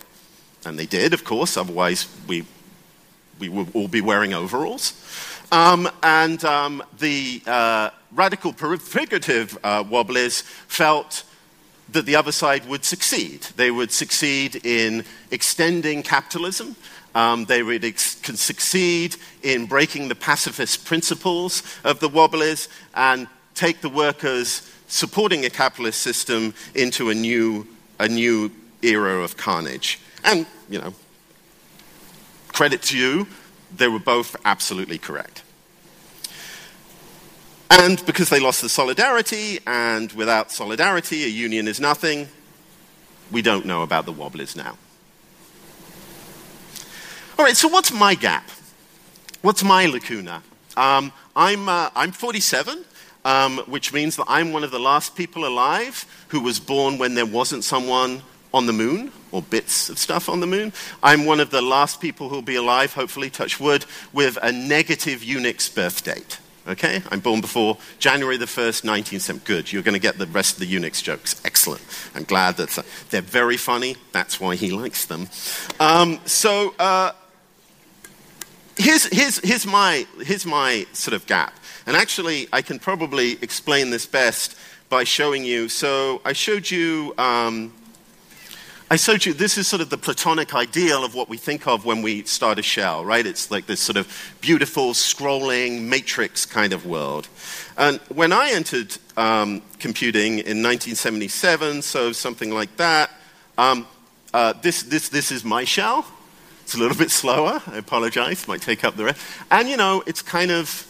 and 0.64 0.76
they 0.76 0.87
did, 0.87 1.14
of 1.14 1.23
course, 1.23 1.56
otherwise, 1.56 2.09
we, 2.26 2.45
we 3.38 3.49
would 3.49 3.68
all 3.75 3.87
be 3.87 4.00
wearing 4.00 4.35
overalls. 4.35 4.95
Um, 5.53 5.88
and 6.03 6.45
um, 6.45 6.83
the 6.99 7.43
uh, 7.47 7.91
radical 8.12 8.53
prefigurative 8.53 9.57
uh, 9.62 9.85
wobblies 9.88 10.43
felt 10.67 11.25
that 11.93 12.05
the 12.05 12.17
other 12.17 12.33
side 12.33 12.67
would 12.69 12.85
succeed. 12.85 13.43
They 13.57 13.71
would 13.71 13.93
succeed 13.93 14.67
in 14.67 15.05
extending 15.31 16.03
capitalism. 16.03 16.75
Um, 17.15 17.45
they 17.45 17.62
would 17.62 17.85
ex- 17.85 18.19
succeed 18.35 19.17
in 19.43 19.67
breaking 19.67 20.09
the 20.09 20.15
pacifist 20.15 20.85
principles 20.85 21.62
of 21.85 22.00
the 22.00 22.09
wobblies 22.09 22.69
and 22.95 23.29
take 23.55 23.81
the 23.81 23.88
workers 23.88 24.71
supporting 24.88 25.45
a 25.45 25.50
capitalist 25.50 26.03
system 26.03 26.55
into 26.75 27.11
a 27.11 27.15
new, 27.15 27.67
a 27.99 28.09
new 28.09 28.50
era 28.83 29.23
of 29.23 29.37
carnage. 29.37 30.00
And, 30.25 30.45
you 30.69 30.81
know, 30.81 30.93
credit 32.49 32.83
to 32.83 32.99
you, 32.99 33.26
they 33.78 33.88
were 33.88 33.99
both 33.99 34.37
absolutely 34.45 34.99
correct. 34.99 35.42
And 37.71 38.04
because 38.06 38.30
they 38.30 38.40
lost 38.40 38.62
the 38.62 38.68
solidarity, 38.68 39.59
and 39.66 40.11
without 40.12 40.50
solidarity, 40.50 41.25
a 41.25 41.28
union 41.28 41.68
is 41.68 41.80
nothing, 41.80 42.28
we 43.30 43.42
don't 43.42 43.66
know 43.66 43.83
about 43.83 44.06
the 44.06 44.12
Wobblies 44.12 44.56
now. 44.56 44.78
All 47.38 47.45
right, 47.45 47.56
so 47.56 47.68
what's 47.68 47.92
my 47.92 48.14
gap? 48.14 48.49
What's 49.42 49.62
my 49.62 49.87
lacuna? 49.87 50.42
Um, 50.76 51.12
I'm, 51.35 51.68
uh, 51.68 51.90
I'm 51.95 52.12
47, 52.12 52.85
um, 53.25 53.59
which 53.66 53.92
means 53.92 54.16
that 54.16 54.25
I'm 54.26 54.52
one 54.52 54.64
of 54.64 54.71
the 54.71 54.78
last 54.78 55.16
people 55.16 55.47
alive 55.47 56.06
who 56.28 56.40
was 56.40 56.59
born 56.59 56.97
when 56.99 57.14
there 57.14 57.26
wasn't 57.26 57.64
someone 57.64 58.23
on 58.53 58.67
the 58.67 58.73
moon 58.73 59.12
or 59.33 59.43
bits 59.43 59.88
of 59.88 59.99
stuff 59.99 60.29
on 60.29 60.41
the 60.41 60.47
moon. 60.47 60.73
I'm 61.03 61.25
one 61.25 61.41
of 61.41 61.50
the 61.50 61.62
last 61.62 62.00
people 62.00 62.29
who'll 62.29 62.43
be 62.43 62.57
alive, 62.57 62.95
hopefully, 62.95 63.31
touch 63.31 63.61
wood, 63.61 63.85
with 64.12 64.38
a 64.43 64.53
negative 64.53 65.21
Unix 65.21 65.73
birth 65.75 66.05
date. 66.05 66.38
Okay? 66.69 67.03
I'm 67.11 67.21
born 67.21 67.41
before 67.41 67.79
January 67.99 68.37
the 68.37 68.47
1st, 68.47 68.85
1970. 68.85 69.45
Good. 69.45 69.73
You're 69.73 69.83
going 69.83 69.95
to 69.95 70.00
get 70.00 70.19
the 70.19 70.26
rest 70.26 70.55
of 70.55 70.61
the 70.61 70.75
Unix 70.75 71.03
jokes. 71.03 71.41
Excellent. 71.45 71.83
I'm 72.15 72.25
glad 72.25 72.57
that 72.57 72.85
they're 73.11 73.21
very 73.21 73.57
funny. 73.57 73.97
That's 74.12 74.41
why 74.41 74.57
he 74.57 74.71
likes 74.71 75.05
them. 75.05 75.29
Um, 75.79 76.21
so 76.25 76.75
uh, 76.79 77.12
here's, 78.76 79.07
here's, 79.07 79.38
here's, 79.38 79.67
my, 79.67 80.07
here's 80.23 80.47
my 80.47 80.87
sort 80.93 81.15
of 81.15 81.26
gap. 81.26 81.55
And 81.87 81.97
actually, 81.97 82.49
I 82.53 82.62
can 82.62 82.79
probably 82.79 83.33
explain 83.43 83.91
this 83.91 84.07
best 84.07 84.57
by 84.88 85.05
showing 85.05 85.45
you. 85.45 85.69
So 85.69 86.21
I 86.25 86.33
showed 86.33 86.71
you. 86.71 87.15
Um, 87.17 87.73
I 88.88 88.95
showed 88.95 89.26
you 89.26 89.33
this 89.33 89.59
is 89.59 89.66
sort 89.66 89.83
of 89.83 89.90
the 89.90 89.99
Platonic 89.99 90.55
ideal 90.55 91.05
of 91.05 91.12
what 91.12 91.28
we 91.28 91.37
think 91.37 91.66
of 91.66 91.85
when 91.85 92.02
we 92.02 92.23
start 92.23 92.61
a 92.61 92.62
shell, 92.62 93.05
right? 93.05 93.26
It's 93.26 93.50
like 93.50 93.66
this 93.66 93.81
sort 93.81 93.97
of 93.97 94.37
beautiful, 94.40 94.93
scrolling, 94.93 95.83
matrix 95.83 96.47
kind 96.47 96.73
of 96.73 96.87
world. 96.87 97.28
And 97.76 97.99
when 98.14 98.33
I 98.33 98.52
entered 98.52 98.97
um, 99.16 99.62
computing 99.81 100.35
in 100.35 100.62
1977, 100.62 101.83
so 101.83 102.12
something 102.12 102.52
like 102.52 102.76
that, 102.76 103.11
um, 103.59 103.88
uh, 104.33 104.52
this, 104.62 104.85
this, 104.85 105.09
this 105.09 105.33
is 105.33 105.45
my 105.45 105.64
shell. 105.64 106.07
It's 106.62 106.76
a 106.76 106.78
little 106.78 106.97
bit 106.97 107.11
slower. 107.11 107.61
I 107.66 107.78
apologize. 107.78 108.47
Might 108.47 108.62
take 108.62 108.85
up 108.85 108.95
the 108.95 109.07
rest. 109.07 109.21
And, 109.50 109.69
you 109.69 109.76
know, 109.76 110.05
it's 110.07 110.23
kind 110.23 110.52
of, 110.52 110.87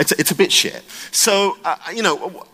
it's, 0.00 0.10
it's 0.10 0.32
a 0.32 0.36
bit 0.36 0.50
shit. 0.50 0.82
So, 1.12 1.58
uh, 1.64 1.76
you 1.94 2.02
know, 2.02 2.44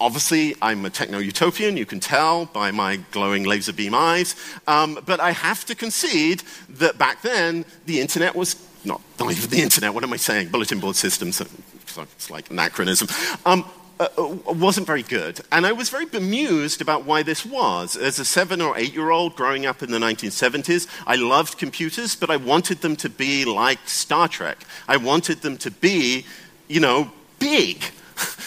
Obviously, 0.00 0.54
I'm 0.60 0.84
a 0.84 0.90
techno 0.90 1.18
utopian, 1.18 1.76
you 1.76 1.86
can 1.86 2.00
tell 2.00 2.46
by 2.46 2.70
my 2.70 2.96
glowing 3.10 3.44
laser 3.44 3.72
beam 3.72 3.94
eyes. 3.94 4.34
Um, 4.66 4.98
but 5.06 5.20
I 5.20 5.32
have 5.32 5.64
to 5.66 5.74
concede 5.74 6.42
that 6.68 6.98
back 6.98 7.22
then, 7.22 7.64
the 7.86 8.00
internet 8.00 8.34
was 8.34 8.56
not, 8.84 9.00
not 9.18 9.32
even 9.32 9.50
the 9.50 9.62
internet, 9.62 9.94
what 9.94 10.04
am 10.04 10.12
I 10.12 10.16
saying? 10.16 10.48
Bulletin 10.48 10.80
board 10.80 10.96
systems, 10.96 11.40
it's 11.40 12.30
like 12.30 12.50
anachronism. 12.50 13.08
Um, 13.44 13.64
uh, 13.98 14.08
uh, 14.18 14.52
wasn't 14.52 14.86
very 14.86 15.02
good. 15.02 15.40
And 15.50 15.64
I 15.64 15.72
was 15.72 15.88
very 15.88 16.04
bemused 16.04 16.82
about 16.82 17.06
why 17.06 17.22
this 17.22 17.46
was. 17.46 17.96
As 17.96 18.18
a 18.18 18.26
seven 18.26 18.60
or 18.60 18.76
eight 18.76 18.92
year 18.92 19.10
old 19.10 19.34
growing 19.36 19.64
up 19.64 19.82
in 19.82 19.90
the 19.90 19.98
1970s, 19.98 20.86
I 21.06 21.16
loved 21.16 21.56
computers, 21.56 22.14
but 22.14 22.28
I 22.28 22.36
wanted 22.36 22.82
them 22.82 22.96
to 22.96 23.08
be 23.08 23.46
like 23.46 23.88
Star 23.88 24.28
Trek. 24.28 24.64
I 24.86 24.98
wanted 24.98 25.40
them 25.40 25.56
to 25.58 25.70
be, 25.70 26.26
you 26.68 26.80
know, 26.80 27.10
big. 27.38 27.82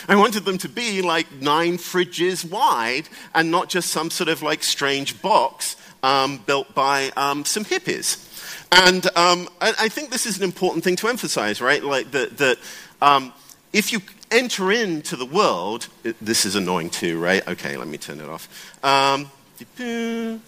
I 0.09 0.15
wanted 0.15 0.43
them 0.43 0.57
to 0.57 0.67
be 0.67 1.03
like 1.03 1.31
nine 1.33 1.77
fridges 1.77 2.43
wide 2.43 3.07
and 3.35 3.51
not 3.51 3.69
just 3.69 3.91
some 3.91 4.09
sort 4.09 4.27
of 4.27 4.41
like 4.41 4.63
strange 4.63 5.21
box 5.21 5.75
um, 6.01 6.39
built 6.47 6.73
by 6.73 7.11
um, 7.15 7.45
some 7.45 7.63
hippies. 7.63 8.25
And 8.71 9.05
um, 9.15 9.47
I, 9.61 9.73
I, 9.81 9.89
think 9.89 10.09
this 10.09 10.25
is 10.25 10.37
an 10.37 10.43
important 10.43 10.83
thing 10.83 10.95
to 10.97 11.07
emphasize, 11.09 11.61
right? 11.61 11.83
Like 11.83 12.09
that, 12.11 12.37
that 12.39 12.57
um, 13.03 13.33
if 13.71 13.93
you 13.93 13.99
enter 14.31 14.71
into 14.71 15.15
the 15.15 15.27
world, 15.27 15.87
it, 16.03 16.15
this 16.19 16.43
is 16.43 16.55
annoying 16.55 16.89
too, 16.89 17.19
right? 17.19 17.47
Okay, 17.47 17.77
let 17.77 17.87
me 17.87 17.99
turn 17.99 18.19
it 18.19 18.29
off. 18.29 18.49
Um, 18.83 19.29
oh 19.79 20.39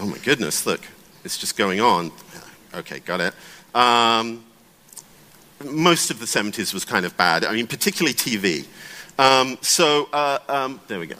my 0.00 0.18
goodness, 0.18 0.66
look, 0.66 0.82
it's 1.24 1.38
just 1.38 1.56
going 1.56 1.80
on. 1.80 2.12
Okay, 2.74 2.98
got 2.98 3.22
it. 3.22 3.34
Um, 3.74 4.44
most 5.64 6.10
of 6.10 6.20
the 6.20 6.26
70s 6.26 6.72
was 6.72 6.84
kind 6.84 7.04
of 7.04 7.16
bad. 7.16 7.44
I 7.44 7.52
mean, 7.52 7.66
particularly 7.66 8.14
TV. 8.14 8.66
Um, 9.18 9.58
so, 9.60 10.08
uh, 10.12 10.38
um, 10.48 10.80
there 10.86 11.00
we 11.00 11.06
go. 11.06 11.16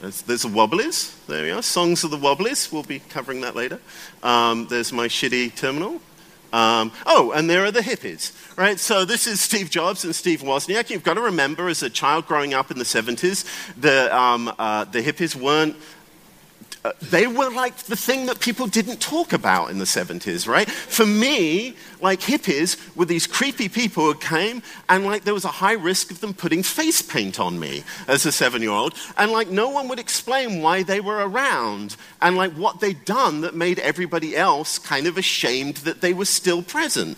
There's, 0.00 0.22
there's 0.22 0.42
the 0.42 0.48
Wobblies. 0.48 1.14
There 1.26 1.44
we 1.44 1.50
are. 1.52 1.62
Songs 1.62 2.02
of 2.04 2.10
the 2.10 2.16
Wobblies. 2.16 2.72
We'll 2.72 2.82
be 2.82 2.98
covering 2.98 3.40
that 3.42 3.54
later. 3.54 3.78
Um, 4.22 4.66
there's 4.68 4.92
my 4.92 5.06
shitty 5.06 5.54
terminal. 5.54 6.00
Um, 6.52 6.92
oh, 7.06 7.32
and 7.32 7.48
there 7.48 7.64
are 7.64 7.70
the 7.70 7.80
hippies, 7.80 8.32
right? 8.58 8.78
So 8.78 9.06
this 9.06 9.26
is 9.26 9.40
Steve 9.40 9.70
Jobs 9.70 10.04
and 10.04 10.14
Steve 10.14 10.42
Wozniak. 10.42 10.90
You've 10.90 11.02
got 11.02 11.14
to 11.14 11.22
remember, 11.22 11.68
as 11.68 11.82
a 11.82 11.88
child 11.88 12.26
growing 12.26 12.52
up 12.52 12.70
in 12.70 12.78
the 12.78 12.84
70s, 12.84 13.46
the, 13.80 14.14
um, 14.14 14.52
uh, 14.58 14.84
the 14.84 15.00
hippies 15.00 15.34
weren't 15.34 15.76
uh, 16.84 16.92
they 17.00 17.28
were 17.28 17.48
like 17.50 17.76
the 17.76 17.96
thing 17.96 18.26
that 18.26 18.40
people 18.40 18.66
didn't 18.66 19.00
talk 19.00 19.32
about 19.32 19.70
in 19.70 19.78
the 19.78 19.84
70s, 19.84 20.48
right? 20.48 20.68
For 20.68 21.06
me, 21.06 21.76
like 22.00 22.20
hippies 22.20 22.76
were 22.96 23.04
these 23.04 23.28
creepy 23.28 23.68
people 23.68 24.04
who 24.04 24.14
came 24.14 24.62
and 24.88 25.04
like 25.04 25.22
there 25.22 25.34
was 25.34 25.44
a 25.44 25.48
high 25.48 25.74
risk 25.74 26.10
of 26.10 26.20
them 26.20 26.34
putting 26.34 26.64
face 26.64 27.00
paint 27.00 27.38
on 27.38 27.60
me 27.60 27.84
as 28.08 28.26
a 28.26 28.32
seven 28.32 28.62
year 28.62 28.72
old. 28.72 28.94
And 29.16 29.30
like 29.30 29.48
no 29.48 29.68
one 29.68 29.86
would 29.88 30.00
explain 30.00 30.60
why 30.60 30.82
they 30.82 30.98
were 30.98 31.28
around 31.28 31.96
and 32.20 32.36
like 32.36 32.52
what 32.54 32.80
they'd 32.80 33.04
done 33.04 33.42
that 33.42 33.54
made 33.54 33.78
everybody 33.78 34.36
else 34.36 34.80
kind 34.80 35.06
of 35.06 35.16
ashamed 35.16 35.76
that 35.78 36.00
they 36.00 36.12
were 36.12 36.24
still 36.24 36.62
present. 36.62 37.16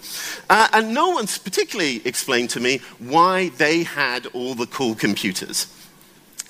Uh, 0.51 0.69
and 0.75 0.93
no 0.93 1.09
one's 1.09 1.39
particularly 1.39 2.07
explained 2.07 2.51
to 2.51 2.61
me 2.61 2.83
why 2.99 3.49
they 3.57 3.83
had 3.83 4.27
all 4.27 4.55
the 4.55 4.67
cool 4.67 4.95
computers. 4.95 5.69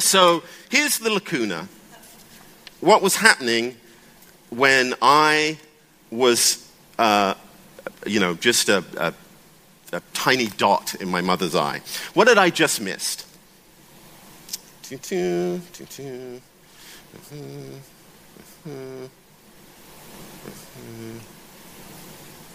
So 0.01 0.43
here's 0.69 0.99
the 0.99 1.11
lacuna 1.11 1.69
what 2.85 3.01
was 3.01 3.17
happening 3.17 3.77
when 4.51 4.95
I 5.01 5.59
was, 6.11 6.71
uh, 6.99 7.35
you 8.07 8.21
know, 8.21 8.35
just 8.35 8.69
a, 8.69 8.85
a, 8.99 9.15
a, 9.97 10.03
tiny 10.13 10.49
dot 10.49 10.95
in 10.97 11.09
my 11.09 11.23
mother's 11.23 11.55
eye. 11.55 11.81
What 12.13 12.29
had 12.29 12.37
I 12.37 12.51
just 12.51 12.81
missed? 12.81 13.27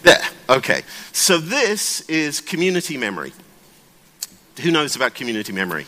There, 0.03 0.21
okay. 0.49 0.83
So 1.11 1.39
this 1.39 2.01
is 2.01 2.39
community 2.39 2.97
memory. 2.97 3.33
Who 4.61 4.69
knows 4.69 4.95
about 4.95 5.15
community 5.15 5.53
memory? 5.53 5.85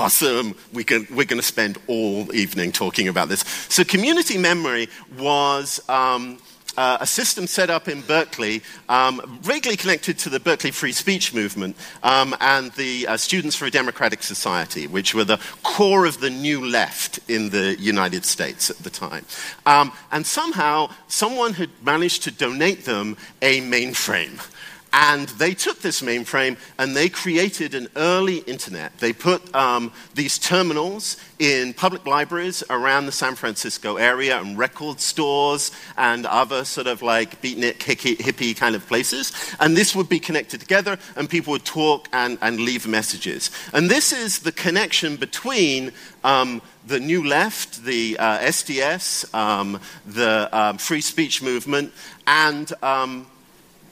Awesome. 0.00 0.54
We 0.72 0.82
can, 0.82 1.06
we're 1.10 1.26
going 1.26 1.40
to 1.40 1.46
spend 1.46 1.76
all 1.86 2.34
evening 2.34 2.72
talking 2.72 3.06
about 3.06 3.28
this. 3.28 3.40
So, 3.68 3.84
community 3.84 4.38
memory 4.38 4.88
was. 5.18 5.80
Um, 5.88 6.38
uh, 6.76 6.98
a 7.00 7.06
system 7.06 7.48
set 7.48 7.68
up 7.68 7.88
in 7.88 8.00
Berkeley, 8.00 8.62
um, 8.88 9.20
vaguely 9.42 9.76
connected 9.76 10.16
to 10.20 10.30
the 10.30 10.38
Berkeley 10.38 10.70
Free 10.70 10.92
Speech 10.92 11.34
Movement 11.34 11.76
um, 12.04 12.34
and 12.40 12.70
the 12.72 13.08
uh, 13.08 13.16
Students 13.16 13.56
for 13.56 13.66
a 13.66 13.70
Democratic 13.72 14.22
Society, 14.22 14.86
which 14.86 15.12
were 15.12 15.24
the 15.24 15.40
core 15.64 16.06
of 16.06 16.20
the 16.20 16.30
new 16.30 16.64
left 16.64 17.18
in 17.28 17.50
the 17.50 17.76
United 17.78 18.24
States 18.24 18.70
at 18.70 18.78
the 18.78 18.88
time. 18.88 19.26
Um, 19.66 19.92
and 20.12 20.24
somehow, 20.24 20.90
someone 21.08 21.54
had 21.54 21.70
managed 21.84 22.22
to 22.22 22.30
donate 22.30 22.84
them 22.84 23.16
a 23.42 23.60
mainframe. 23.62 24.40
And 24.92 25.28
they 25.28 25.54
took 25.54 25.80
this 25.80 26.02
mainframe 26.02 26.56
and 26.78 26.96
they 26.96 27.08
created 27.08 27.74
an 27.74 27.88
early 27.94 28.38
internet. 28.38 28.98
They 28.98 29.12
put 29.12 29.54
um, 29.54 29.92
these 30.14 30.38
terminals 30.38 31.16
in 31.38 31.74
public 31.74 32.06
libraries 32.06 32.64
around 32.70 33.06
the 33.06 33.12
San 33.12 33.36
Francisco 33.36 33.96
area 33.96 34.40
and 34.40 34.58
record 34.58 35.00
stores 35.00 35.70
and 35.96 36.26
other 36.26 36.64
sort 36.64 36.88
of 36.88 37.02
like 37.02 37.40
beatnik, 37.40 37.78
hippie 37.78 38.56
kind 38.56 38.74
of 38.74 38.86
places. 38.88 39.32
And 39.60 39.76
this 39.76 39.94
would 39.94 40.08
be 40.08 40.18
connected 40.18 40.60
together 40.60 40.98
and 41.14 41.30
people 41.30 41.52
would 41.52 41.64
talk 41.64 42.08
and, 42.12 42.36
and 42.42 42.58
leave 42.58 42.88
messages. 42.88 43.50
And 43.72 43.88
this 43.88 44.12
is 44.12 44.40
the 44.40 44.52
connection 44.52 45.16
between 45.16 45.92
um, 46.24 46.62
the 46.86 46.98
New 46.98 47.26
Left, 47.26 47.84
the 47.84 48.16
uh, 48.18 48.38
SDS, 48.38 49.32
um, 49.34 49.80
the 50.06 50.48
um, 50.52 50.78
free 50.78 51.00
speech 51.00 51.42
movement, 51.42 51.92
and 52.26 52.72
um, 52.82 53.26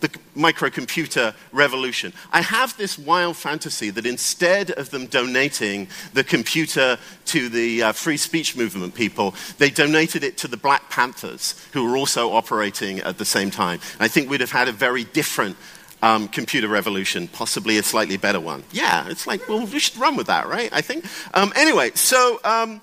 the 0.00 0.08
microcomputer 0.36 1.34
revolution. 1.52 2.12
I 2.32 2.42
have 2.42 2.76
this 2.76 2.98
wild 2.98 3.36
fantasy 3.36 3.90
that 3.90 4.06
instead 4.06 4.70
of 4.72 4.90
them 4.90 5.06
donating 5.06 5.88
the 6.12 6.24
computer 6.24 6.98
to 7.26 7.48
the 7.48 7.82
uh, 7.82 7.92
free 7.92 8.16
speech 8.16 8.56
movement 8.56 8.94
people, 8.94 9.34
they 9.58 9.70
donated 9.70 10.22
it 10.24 10.36
to 10.38 10.48
the 10.48 10.56
Black 10.56 10.88
Panthers, 10.90 11.54
who 11.72 11.84
were 11.84 11.96
also 11.96 12.32
operating 12.32 13.00
at 13.00 13.18
the 13.18 13.24
same 13.24 13.50
time. 13.50 13.80
I 13.98 14.08
think 14.08 14.30
we'd 14.30 14.40
have 14.40 14.52
had 14.52 14.68
a 14.68 14.72
very 14.72 15.04
different 15.04 15.56
um, 16.00 16.28
computer 16.28 16.68
revolution, 16.68 17.26
possibly 17.28 17.76
a 17.78 17.82
slightly 17.82 18.16
better 18.16 18.40
one. 18.40 18.62
Yeah, 18.70 19.08
it's 19.08 19.26
like, 19.26 19.48
well, 19.48 19.66
we 19.66 19.80
should 19.80 19.96
run 19.98 20.16
with 20.16 20.28
that, 20.28 20.46
right? 20.46 20.70
I 20.72 20.80
think. 20.80 21.04
Um, 21.34 21.52
anyway, 21.56 21.90
so. 21.94 22.40
Um, 22.44 22.80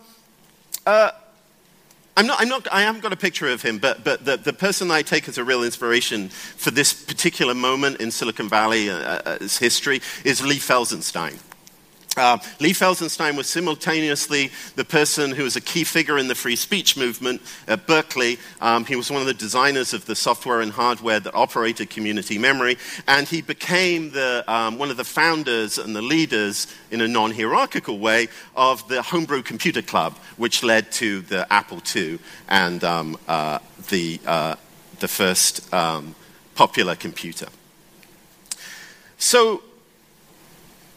uh, 0.85 1.11
I'm 2.17 2.27
not, 2.27 2.39
I'm 2.39 2.47
not, 2.47 2.67
I 2.71 2.81
haven't 2.81 3.01
got 3.01 3.11
a 3.11 3.17
picture 3.17 3.49
of 3.49 3.61
him, 3.61 3.77
but, 3.77 4.03
but 4.05 4.23
the, 4.23 4.37
the 4.37 4.53
person 4.53 4.89
I 4.89 5.01
take 5.01 5.27
as 5.27 5.37
a 5.37 5.43
real 5.43 5.63
inspiration 5.63 6.29
for 6.29 6.71
this 6.71 6.93
particular 6.93 7.53
moment 7.53 7.99
in 7.99 8.09
Silicon 8.09 8.47
Valley's 8.47 8.89
uh, 8.89 9.21
uh 9.25 9.39
history 9.39 10.01
is 10.23 10.41
Lee 10.41 10.55
Felsenstein. 10.57 11.39
Uh, 12.17 12.37
Lee 12.59 12.71
Felsenstein 12.71 13.35
was 13.35 13.47
simultaneously 13.47 14.51
the 14.75 14.85
person 14.85 15.31
who 15.31 15.43
was 15.43 15.55
a 15.55 15.61
key 15.61 15.83
figure 15.83 16.17
in 16.17 16.27
the 16.27 16.35
free 16.35 16.55
speech 16.55 16.95
movement 16.95 17.41
at 17.67 17.85
Berkeley. 17.87 18.37
Um, 18.61 18.85
he 18.85 18.95
was 18.95 19.11
one 19.11 19.21
of 19.21 19.27
the 19.27 19.33
designers 19.33 19.93
of 19.93 20.05
the 20.05 20.15
software 20.15 20.61
and 20.61 20.71
hardware 20.71 21.19
that 21.19 21.35
operated 21.35 21.89
community 21.89 22.37
memory, 22.37 22.77
and 23.07 23.27
he 23.27 23.41
became 23.41 24.11
the, 24.11 24.43
um, 24.47 24.77
one 24.77 24.89
of 24.91 24.97
the 24.97 25.03
founders 25.03 25.77
and 25.77 25.95
the 25.95 26.01
leaders 26.01 26.67
in 26.91 27.01
a 27.01 27.07
non 27.07 27.31
hierarchical 27.31 27.99
way 27.99 28.27
of 28.55 28.87
the 28.87 29.01
Homebrew 29.01 29.41
Computer 29.41 29.81
Club, 29.81 30.17
which 30.37 30.63
led 30.63 30.91
to 30.93 31.21
the 31.21 31.51
Apple 31.51 31.81
II 31.93 32.19
and 32.47 32.83
um, 32.83 33.17
uh, 33.27 33.59
the, 33.89 34.19
uh, 34.25 34.55
the 34.99 35.07
first 35.07 35.73
um, 35.73 36.15
popular 36.55 36.95
computer. 36.95 37.47
So, 39.17 39.63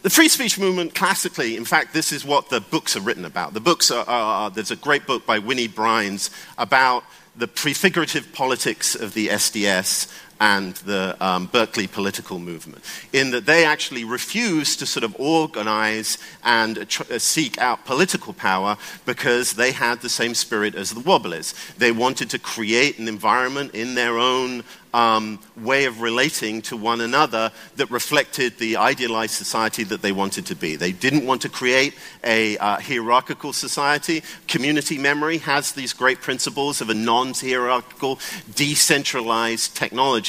the 0.02 0.10
free 0.10 0.28
speech 0.28 0.58
movement, 0.58 0.94
classically, 0.94 1.56
in 1.56 1.64
fact, 1.64 1.92
this 1.92 2.12
is 2.12 2.24
what 2.24 2.50
the 2.50 2.60
books 2.60 2.96
are 2.96 3.00
written 3.00 3.24
about. 3.24 3.54
The 3.54 3.60
books 3.60 3.90
are, 3.90 4.04
are 4.08 4.50
there's 4.50 4.70
a 4.70 4.76
great 4.76 5.06
book 5.06 5.26
by 5.26 5.40
Wini 5.40 5.68
Breines 5.68 6.30
about 6.56 7.04
the 7.36 7.48
prefigurative 7.48 8.32
politics 8.32 8.94
of 8.94 9.14
the 9.14 9.28
SDS 9.28 10.12
and 10.40 10.74
the 10.76 11.16
um, 11.20 11.46
Berkeley 11.46 11.86
political 11.86 12.38
movement, 12.38 12.84
in 13.12 13.30
that 13.30 13.46
they 13.46 13.64
actually 13.64 14.04
refused 14.04 14.78
to 14.78 14.86
sort 14.86 15.04
of 15.04 15.14
organize 15.18 16.18
and 16.44 16.88
tr- 16.88 17.12
uh, 17.12 17.18
seek 17.18 17.58
out 17.58 17.84
political 17.84 18.32
power 18.32 18.76
because 19.04 19.54
they 19.54 19.72
had 19.72 20.00
the 20.00 20.08
same 20.08 20.34
spirit 20.34 20.74
as 20.74 20.90
the 20.90 21.00
Wobblies. 21.00 21.54
They 21.76 21.92
wanted 21.92 22.30
to 22.30 22.38
create 22.38 22.98
an 22.98 23.08
environment 23.08 23.74
in 23.74 23.94
their 23.94 24.18
own 24.18 24.64
um, 24.94 25.38
way 25.56 25.84
of 25.84 26.00
relating 26.00 26.62
to 26.62 26.76
one 26.76 27.00
another 27.00 27.52
that 27.76 27.90
reflected 27.90 28.58
the 28.58 28.76
idealized 28.76 29.34
society 29.34 29.84
that 29.84 30.02
they 30.02 30.12
wanted 30.12 30.46
to 30.46 30.54
be. 30.54 30.76
They 30.76 30.92
didn't 30.92 31.26
want 31.26 31.42
to 31.42 31.48
create 31.48 31.94
a 32.24 32.56
uh, 32.58 32.80
hierarchical 32.80 33.52
society. 33.52 34.22
Community 34.46 34.98
memory 34.98 35.38
has 35.38 35.72
these 35.72 35.92
great 35.92 36.20
principles 36.20 36.80
of 36.80 36.90
a 36.90 36.94
non 36.94 37.34
hierarchical, 37.34 38.18
decentralized 38.54 39.76
technology, 39.76 40.27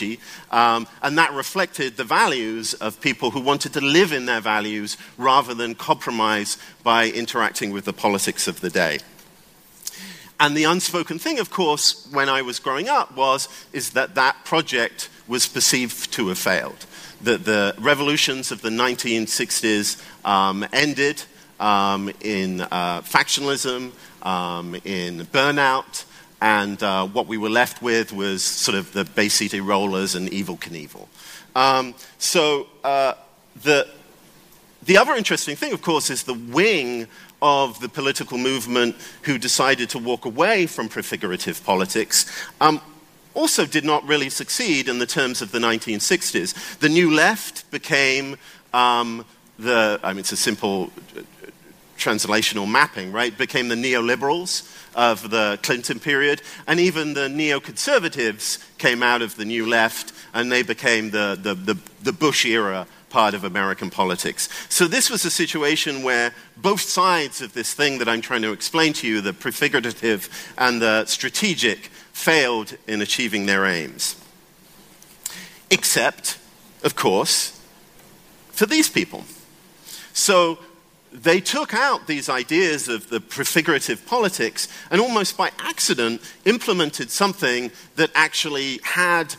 um, 0.51 0.87
and 1.01 1.17
that 1.17 1.33
reflected 1.33 1.97
the 1.97 2.03
values 2.03 2.73
of 2.75 3.01
people 3.01 3.31
who 3.31 3.39
wanted 3.39 3.73
to 3.73 3.81
live 3.81 4.11
in 4.11 4.25
their 4.25 4.41
values 4.41 4.97
rather 5.17 5.53
than 5.53 5.75
compromise 5.75 6.57
by 6.83 7.09
interacting 7.09 7.71
with 7.71 7.85
the 7.85 7.93
politics 7.93 8.47
of 8.47 8.61
the 8.61 8.69
day. 8.69 8.99
and 10.39 10.55
the 10.55 10.63
unspoken 10.63 11.19
thing, 11.19 11.39
of 11.39 11.49
course, 11.49 12.07
when 12.11 12.29
I 12.29 12.41
was 12.41 12.59
growing 12.59 12.87
up 12.87 13.15
was 13.15 13.49
is 13.73 13.91
that 13.91 14.15
that 14.15 14.45
project 14.45 15.09
was 15.27 15.47
perceived 15.47 16.11
to 16.13 16.29
have 16.29 16.37
failed. 16.37 16.85
That 17.21 17.43
the 17.43 17.75
revolutions 17.77 18.51
of 18.51 18.61
the 18.61 18.69
1960s 18.69 20.01
um, 20.25 20.65
ended 20.71 21.23
um, 21.59 22.09
in 22.21 22.61
uh, 22.61 23.01
factionalism, 23.01 23.91
um, 24.23 24.75
in 24.85 25.25
burnout, 25.27 26.05
and 26.41 26.81
uh, 26.81 27.05
what 27.07 27.27
we 27.27 27.37
were 27.37 27.49
left 27.49 27.81
with 27.81 28.13
was 28.13 28.43
sort 28.43 28.77
of 28.77 28.93
the 28.93 29.03
Bay 29.03 29.29
City 29.29 29.59
Rollers 29.59 30.15
and 30.15 30.29
Evel 30.31 30.59
Knievel. 30.59 31.07
Um, 31.55 31.95
so 32.17 32.67
uh, 32.83 33.13
the, 33.63 33.87
the 34.83 34.97
other 34.97 35.15
interesting 35.15 35.55
thing, 35.55 35.73
of 35.73 35.81
course, 35.81 36.09
is 36.09 36.23
the 36.23 36.33
wing 36.33 37.07
of 37.41 37.79
the 37.79 37.89
political 37.89 38.37
movement 38.37 38.95
who 39.23 39.37
decided 39.37 39.89
to 39.89 39.99
walk 39.99 40.25
away 40.25 40.65
from 40.65 40.89
prefigurative 40.89 41.63
politics 41.65 42.25
um, 42.59 42.81
also 43.33 43.65
did 43.65 43.85
not 43.85 44.05
really 44.05 44.29
succeed 44.29 44.89
in 44.89 44.99
the 44.99 45.05
terms 45.05 45.41
of 45.41 45.51
the 45.51 45.59
1960s. 45.59 46.79
The 46.79 46.89
New 46.89 47.13
Left 47.13 47.69
became 47.71 48.37
um, 48.73 49.25
the, 49.57 49.99
I 50.03 50.13
mean, 50.13 50.19
it's 50.19 50.31
a 50.31 50.37
simple 50.37 50.91
translational 51.99 52.69
mapping, 52.69 53.11
right? 53.11 53.37
Became 53.37 53.67
the 53.67 53.75
neoliberals 53.75 54.63
of 54.95 55.29
the 55.29 55.59
Clinton 55.61 55.99
period, 55.99 56.41
and 56.65 56.79
even 56.79 57.13
the 57.13 57.27
neoconservatives 57.27 58.57
came 58.77 59.03
out 59.03 59.21
of 59.21 59.35
the 59.35 59.45
New 59.45 59.67
Left 59.67 60.13
and 60.33 60.51
they 60.51 60.63
became 60.63 61.11
the, 61.11 61.37
the, 61.41 61.53
the, 61.53 61.77
the 62.03 62.11
Bush 62.11 62.45
era 62.45 62.87
part 63.09 63.33
of 63.33 63.43
American 63.43 63.89
politics. 63.89 64.47
So 64.69 64.85
this 64.85 65.09
was 65.09 65.25
a 65.25 65.31
situation 65.31 66.03
where 66.03 66.33
both 66.57 66.81
sides 66.81 67.41
of 67.41 67.53
this 67.53 67.73
thing 67.73 67.97
that 67.99 68.07
I'm 68.07 68.21
trying 68.21 68.43
to 68.43 68.51
explain 68.51 68.93
to 68.93 69.07
you, 69.07 69.21
the 69.21 69.33
prefigurative 69.33 70.29
and 70.57 70.81
the 70.81 71.05
strategic, 71.05 71.89
failed 72.13 72.77
in 72.87 73.01
achieving 73.01 73.45
their 73.45 73.65
aims. 73.65 74.15
Except, 75.71 76.37
of 76.83 76.95
course, 76.95 77.59
for 78.51 78.65
these 78.65 78.89
people. 78.89 79.23
So 80.13 80.59
they 81.11 81.41
took 81.41 81.73
out 81.73 82.07
these 82.07 82.29
ideas 82.29 82.87
of 82.87 83.09
the 83.09 83.19
prefigurative 83.19 84.05
politics 84.05 84.67
and 84.91 85.01
almost 85.01 85.37
by 85.37 85.51
accident 85.59 86.21
implemented 86.45 87.09
something 87.09 87.71
that 87.95 88.11
actually 88.13 88.79
had 88.83 89.35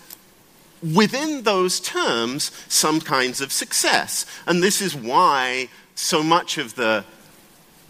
within 0.95 1.43
those 1.43 1.79
terms 1.81 2.51
some 2.69 3.01
kinds 3.01 3.41
of 3.41 3.53
success. 3.53 4.27
And 4.47 4.63
this 4.63 4.81
is 4.81 4.95
why 4.97 5.69
so 5.95 6.23
much 6.23 6.59
of 6.59 6.75
the 6.75 7.05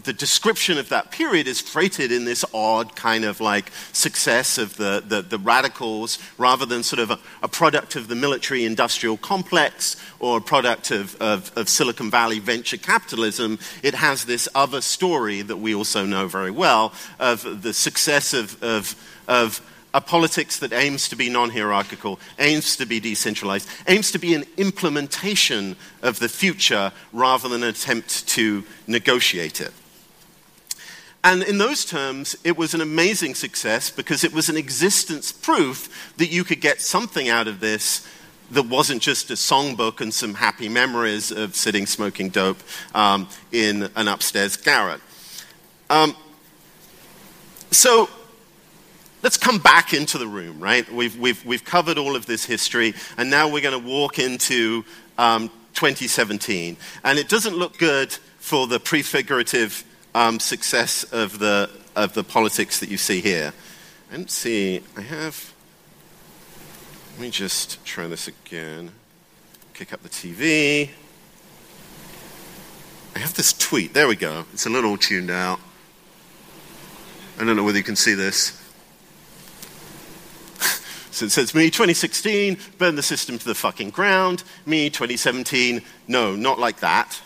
the 0.03 0.13
description 0.13 0.77
of 0.77 0.89
that 0.89 1.11
period 1.11 1.47
is 1.47 1.61
freighted 1.61 2.11
in 2.11 2.25
this 2.25 2.43
odd 2.53 2.95
kind 2.95 3.25
of 3.25 3.39
like 3.39 3.71
success 3.93 4.57
of 4.57 4.77
the, 4.77 5.03
the, 5.05 5.21
the 5.21 5.37
radicals 5.37 6.17
rather 6.37 6.65
than 6.65 6.83
sort 6.83 6.99
of 6.99 7.11
a, 7.11 7.19
a, 7.43 7.47
product 7.47 7.95
of 7.95 8.07
the 8.07 8.15
military 8.15 8.65
industrial 8.65 9.17
complex 9.17 9.95
or 10.19 10.37
a 10.37 10.41
product 10.41 10.91
of, 10.91 11.15
of, 11.21 11.51
of 11.57 11.69
Silicon 11.69 12.09
Valley 12.09 12.39
venture 12.39 12.77
capitalism. 12.77 13.59
It 13.83 13.95
has 13.95 14.25
this 14.25 14.47
other 14.55 14.81
story 14.81 15.41
that 15.41 15.57
we 15.57 15.75
also 15.75 16.05
know 16.05 16.27
very 16.27 16.51
well 16.51 16.93
of 17.19 17.61
the 17.61 17.73
success 17.73 18.33
of, 18.33 18.61
of, 18.63 18.95
of 19.27 19.61
a 19.93 20.01
politics 20.01 20.59
that 20.59 20.71
aims 20.71 21.09
to 21.09 21.15
be 21.15 21.29
non 21.29 21.49
hierarchical, 21.49 22.19
aims 22.39 22.77
to 22.77 22.85
be 22.85 22.99
decentralized, 22.99 23.67
aims 23.87 24.11
to 24.11 24.19
be 24.19 24.33
an 24.33 24.45
implementation 24.57 25.75
of 26.01 26.19
the 26.19 26.29
future 26.29 26.91
rather 27.11 27.49
than 27.49 27.63
an 27.63 27.69
attempt 27.69 28.27
to 28.29 28.63
negotiate 28.87 29.59
it. 29.59 29.73
And 31.23 31.43
in 31.43 31.59
those 31.59 31.85
terms, 31.85 32.35
it 32.43 32.57
was 32.57 32.73
an 32.73 32.81
amazing 32.81 33.35
success 33.35 33.91
because 33.91 34.23
it 34.23 34.33
was 34.33 34.49
an 34.49 34.57
existence 34.57 35.31
proof 35.31 36.13
that 36.17 36.31
you 36.31 36.43
could 36.43 36.61
get 36.61 36.81
something 36.81 37.29
out 37.29 37.47
of 37.47 37.59
this 37.59 38.07
that 38.49 38.63
wasn't 38.63 39.01
just 39.01 39.29
a 39.29 39.35
songbook 39.35 40.01
and 40.01 40.13
some 40.13 40.33
happy 40.33 40.67
memories 40.67 41.31
of 41.31 41.55
sitting 41.55 41.85
smoking 41.85 42.29
dope 42.29 42.57
um, 42.93 43.27
in 43.51 43.89
an 43.95 44.07
upstairs 44.07 44.57
garret. 44.57 44.99
Um, 45.89 46.15
so, 47.69 48.09
let's 49.23 49.37
come 49.37 49.59
back 49.59 49.93
into 49.93 50.17
the 50.17 50.27
room, 50.27 50.59
right? 50.59 50.91
We've, 50.91 51.17
we've, 51.17 51.45
we've 51.45 51.63
covered 51.63 51.97
all 51.97 52.15
of 52.15 52.25
this 52.25 52.43
history, 52.43 52.93
and 53.17 53.29
now 53.29 53.47
we're 53.47 53.61
going 53.61 53.79
to 53.79 53.87
walk 53.87 54.19
into 54.19 54.83
um, 55.17 55.49
2017. 55.75 56.77
And 57.03 57.19
it 57.19 57.29
doesn't 57.29 57.55
look 57.55 57.77
good 57.77 58.11
for 58.39 58.67
the 58.67 58.79
prefigurative 58.79 59.85
um, 60.13 60.39
success 60.39 61.03
of 61.03 61.39
the, 61.39 61.69
of 61.95 62.13
the 62.13 62.23
politics 62.23 62.79
that 62.79 62.89
you 62.89 62.97
see 62.97 63.21
here. 63.21 63.53
And 64.11 64.29
see, 64.29 64.81
I 64.97 65.01
have. 65.01 65.53
Let 67.13 67.21
me 67.21 67.29
just 67.29 67.83
try 67.85 68.07
this 68.07 68.27
again. 68.27 68.91
Kick 69.73 69.93
up 69.93 70.03
the 70.03 70.09
TV. 70.09 70.89
I 73.15 73.19
have 73.19 73.33
this 73.33 73.53
tweet. 73.53 73.93
There 73.93 74.07
we 74.07 74.15
go. 74.15 74.45
It's 74.53 74.65
a 74.65 74.69
little 74.69 74.97
tuned 74.97 75.31
out. 75.31 75.59
I 77.39 77.45
don't 77.45 77.55
know 77.55 77.63
whether 77.63 77.77
you 77.77 77.83
can 77.83 77.95
see 77.95 78.13
this. 78.13 78.57
So 81.13 81.25
it 81.25 81.31
says, 81.31 81.53
me 81.53 81.65
2016, 81.65 82.57
burn 82.77 82.95
the 82.95 83.03
system 83.03 83.37
to 83.37 83.45
the 83.45 83.53
fucking 83.53 83.89
ground. 83.89 84.45
Me 84.65 84.89
2017, 84.89 85.81
no, 86.07 86.37
not 86.37 86.57
like 86.57 86.79
that. 86.79 87.21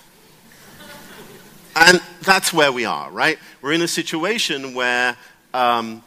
And 1.75 2.01
that's 2.21 2.53
where 2.53 2.71
we 2.71 2.85
are, 2.85 3.11
right? 3.11 3.37
We're 3.61 3.73
in 3.73 3.81
a 3.81 3.87
situation 3.87 4.73
where 4.73 5.17
um, 5.53 6.03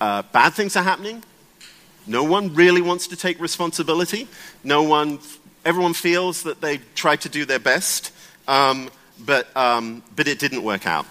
uh, 0.00 0.22
bad 0.32 0.54
things 0.54 0.76
are 0.76 0.84
happening. 0.84 1.24
No 2.06 2.22
one 2.22 2.54
really 2.54 2.82
wants 2.82 3.08
to 3.08 3.16
take 3.16 3.40
responsibility. 3.40 4.28
No 4.62 4.82
one, 4.82 5.18
everyone 5.64 5.94
feels 5.94 6.44
that 6.44 6.60
they 6.60 6.78
tried 6.94 7.22
to 7.22 7.28
do 7.28 7.44
their 7.44 7.58
best, 7.58 8.12
um, 8.46 8.90
but, 9.18 9.54
um, 9.56 10.02
but 10.14 10.28
it 10.28 10.38
didn't 10.38 10.62
work 10.62 10.86
out. 10.86 11.06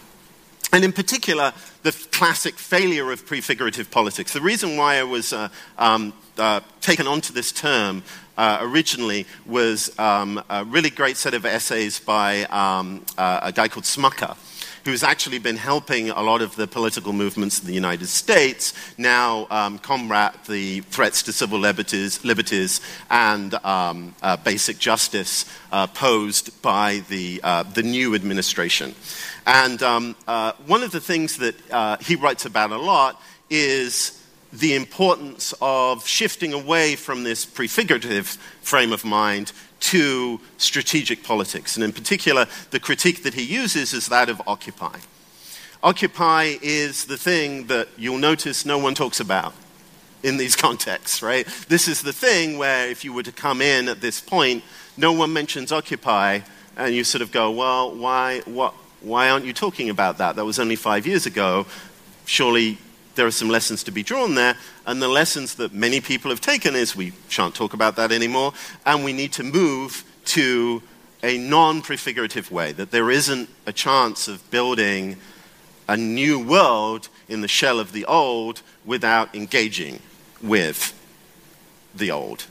And 0.72 0.84
in 0.84 0.92
particular, 0.92 1.54
the 1.84 1.92
classic 2.12 2.56
failure 2.56 3.12
of 3.12 3.26
prefigurative 3.26 3.92
politics. 3.92 4.34
The 4.34 4.42
reason 4.42 4.78
why 4.78 4.96
I 4.96 5.04
was 5.04 5.34
uh, 5.34 5.50
um, 5.78 6.14
uh, 6.38 6.62
taken 6.82 7.06
onto 7.06 7.34
this 7.34 7.52
term 7.52 8.02
uh, 8.38 8.60
originally 8.62 9.26
was 9.46 9.98
um, 10.00 10.42
a 10.50 10.64
really 10.66 10.90
great 10.90 11.18
set 11.18 11.34
of 11.34 11.46
essays 11.46 12.00
by 12.00 12.44
um, 12.46 13.04
uh, 13.18 13.40
a 13.44 13.52
guy 13.52 13.68
called 13.68 13.86
Smucker 13.86 14.38
who's 14.86 15.04
actually 15.04 15.40
been 15.40 15.56
helping 15.56 16.10
a 16.10 16.22
lot 16.22 16.42
of 16.42 16.56
the 16.56 16.68
political 16.68 17.14
movements 17.14 17.62
in 17.62 17.68
the 17.68 17.74
United 17.74 18.08
States 18.08 18.74
now 18.98 19.48
um, 19.50 19.80
combat 19.80 20.44
the 20.46 20.82
threats 20.82 21.24
to 21.24 21.32
civil 21.32 21.60
liberties, 21.60 22.24
liberties 22.26 22.82
and 23.10 23.54
um, 23.66 24.14
uh, 24.22 24.36
basic 24.38 24.78
justice 24.78 25.46
uh, 25.72 25.88
posed 25.88 26.62
by 26.62 27.02
the, 27.10 27.40
uh, 27.44 27.64
the 27.64 27.84
new 27.84 28.14
administration. 28.14 28.94
And 29.46 29.82
um, 29.82 30.16
uh, 30.28 30.54
one 30.68 30.84
of 30.84 30.92
the 30.92 31.02
things 31.02 31.38
that 31.38 32.02
he 32.02 32.16
writes 32.16 32.46
about 32.46 32.72
a 32.72 32.78
lot 32.78 33.22
is 33.50 34.23
the 34.54 34.76
importance 34.76 35.54
of 35.62 36.08
shifting 36.08 36.54
away 36.54 36.96
from 36.96 37.24
this 37.24 37.44
prefigurative 37.44 38.28
frame 38.62 38.94
of 38.94 39.04
mind 39.04 39.52
to 39.80 40.40
strategic 40.58 41.24
politics. 41.24 41.76
And 41.76 41.84
in 41.84 41.92
particular, 41.92 42.46
the 42.70 42.80
critique 42.80 43.24
that 43.24 43.34
he 43.34 43.44
uses 43.44 43.94
is 43.94 44.08
that 44.08 44.30
of 44.30 44.42
Occupy. 44.46 45.00
Occupy 45.82 46.56
is 46.62 47.06
the 47.06 47.18
thing 47.18 47.68
that 47.68 47.90
you'll 47.98 48.20
notice 48.20 48.66
no 48.66 48.78
one 48.78 48.94
talks 48.94 49.20
about 49.20 49.54
in 50.22 50.38
these 50.38 50.56
contexts, 50.68 51.24
right? 51.24 51.46
This 51.68 51.88
is 51.88 52.04
the 52.04 52.14
thing 52.14 52.58
where 52.60 52.88
if 52.88 53.04
you 53.04 53.12
were 53.12 53.24
to 53.24 53.32
come 53.32 53.60
in 53.60 53.90
at 53.90 54.02
this 54.02 54.22
point, 54.22 54.64
no 54.96 55.12
one 55.12 55.34
mentions 55.34 55.72
Occupy, 55.72 56.42
and 56.78 56.94
you 56.94 57.04
sort 57.04 57.24
of 57.24 57.32
go, 57.32 57.50
well, 57.50 57.94
why, 57.94 58.42
what, 58.46 58.74
why 59.02 59.30
aren't 59.30 59.46
you 59.46 59.54
talking 59.54 59.90
about 59.90 60.20
that? 60.20 60.36
That 60.36 60.46
was 60.46 60.60
only 60.60 60.76
five 60.76 61.08
years 61.08 61.26
ago. 61.26 61.66
Surely 62.26 62.78
there 63.16 63.26
are 63.26 63.32
some 63.32 63.50
lessons 63.50 63.84
to 63.84 63.92
be 63.92 64.04
drawn 64.04 64.36
there, 64.36 64.58
and 64.86 65.02
the 65.02 65.08
lessons 65.08 65.56
that 65.56 65.74
many 65.74 66.02
people 66.02 66.30
have 66.32 66.42
taken 66.42 66.76
is 66.76 66.96
we 66.96 67.14
shan't 67.30 67.56
talk 67.56 67.74
about 67.74 67.96
that 67.96 68.12
anymore, 68.12 68.54
and 68.86 69.04
we 69.04 69.14
need 69.14 69.34
to 69.34 69.44
move 69.44 70.04
to 70.26 70.82
a 71.24 71.38
non 71.38 71.82
prefigurative 71.82 72.52
way, 72.52 72.72
that 72.74 72.92
there 72.92 73.10
isn't 73.10 73.50
a 73.66 73.74
chance 73.74 74.28
of 74.28 74.50
building 74.52 75.18
a 75.88 75.98
new 75.98 76.40
world 76.40 77.10
in 77.28 77.42
the 77.42 77.48
shell 77.48 77.80
of 77.80 77.92
the 77.92 78.06
old 78.06 78.62
without 78.86 79.34
engaging 79.36 80.00
with 80.42 81.00
the 81.96 82.12
old. 82.12 82.46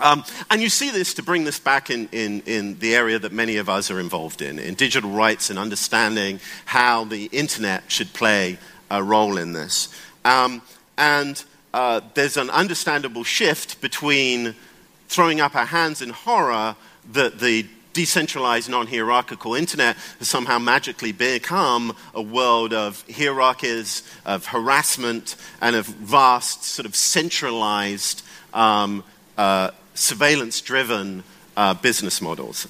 Um, 0.00 0.24
and 0.50 0.62
you 0.62 0.68
see 0.68 0.90
this 0.90 1.14
to 1.14 1.22
bring 1.22 1.44
this 1.44 1.58
back 1.58 1.90
in, 1.90 2.08
in, 2.12 2.42
in 2.42 2.78
the 2.78 2.94
area 2.94 3.18
that 3.18 3.32
many 3.32 3.56
of 3.56 3.68
us 3.68 3.90
are 3.90 3.98
involved 3.98 4.42
in, 4.42 4.58
in 4.58 4.74
digital 4.74 5.10
rights 5.10 5.50
and 5.50 5.58
understanding 5.58 6.38
how 6.66 7.04
the 7.04 7.24
internet 7.32 7.90
should 7.90 8.12
play 8.12 8.58
a 8.90 9.02
role 9.02 9.38
in 9.38 9.52
this. 9.52 9.88
Um, 10.24 10.62
and 10.96 11.42
uh, 11.72 12.00
there's 12.14 12.36
an 12.36 12.50
understandable 12.50 13.24
shift 13.24 13.80
between 13.80 14.54
throwing 15.08 15.40
up 15.40 15.54
our 15.54 15.66
hands 15.66 16.02
in 16.02 16.10
horror 16.10 16.76
that 17.12 17.40
the 17.40 17.66
decentralized, 17.92 18.68
non 18.68 18.86
hierarchical 18.86 19.54
internet 19.54 19.96
has 20.18 20.28
somehow 20.28 20.58
magically 20.58 21.12
become 21.12 21.96
a 22.14 22.22
world 22.22 22.72
of 22.72 23.04
hierarchies, 23.10 24.02
of 24.24 24.46
harassment, 24.46 25.36
and 25.60 25.74
of 25.74 25.86
vast, 25.86 26.62
sort 26.62 26.86
of 26.86 26.94
centralized, 26.94 28.22
um, 28.54 29.02
uh, 29.36 29.70
surveillance 29.94 30.60
driven 30.60 31.24
uh, 31.56 31.74
business 31.74 32.22
models. 32.22 32.68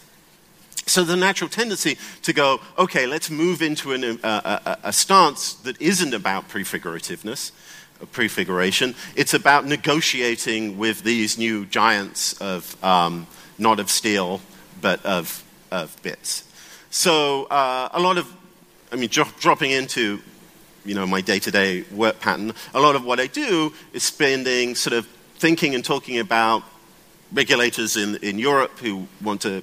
So 0.89 1.05
the 1.05 1.17
natural 1.17 1.51
tendency 1.51 1.99
to 2.23 2.33
go, 2.33 2.61
okay, 2.79 3.07
let's 3.07 3.31
move 3.31 3.61
into 3.61 3.93
an, 3.93 4.19
uh, 4.25 4.79
a, 4.83 4.89
a, 4.89 4.93
stance 4.93 5.53
that 5.55 5.81
isn't 5.81 6.15
about 6.15 6.49
prefigurativeness, 6.49 7.53
prefiguration. 8.11 8.95
It's 9.15 9.35
about 9.35 9.67
negotiating 9.67 10.79
with 10.79 11.03
these 11.03 11.37
new 11.37 11.67
giants 11.67 12.41
of 12.41 12.83
um, 12.83 13.27
not 13.59 13.81
of 13.81 13.91
steel, 13.91 14.41
but 14.81 15.05
of, 15.05 15.45
of 15.71 15.95
bits. 16.03 16.45
So 16.91 17.45
uh, 17.45 17.91
a 17.93 18.01
lot 18.01 18.17
of, 18.17 18.33
I 18.91 18.97
mean, 18.97 19.11
dro- 19.11 19.29
dropping 19.39 19.73
into 19.73 20.21
you 20.85 20.95
know 20.95 21.07
my 21.07 21.21
day-to-day 21.21 21.85
work 21.93 22.19
pattern, 22.19 22.55
a 22.73 22.81
lot 22.81 22.97
of 22.97 23.05
what 23.05 23.21
I 23.21 23.27
do 23.27 23.75
is 23.93 24.03
spending 24.03 24.75
sort 24.75 24.95
of 24.95 25.07
thinking 25.37 25.75
and 25.75 25.85
talking 25.85 26.19
about 26.19 26.63
regulators 27.31 27.97
in, 27.99 28.17
in 28.17 28.39
Europe 28.39 28.79
who 28.79 29.07
want 29.23 29.43
to 29.43 29.63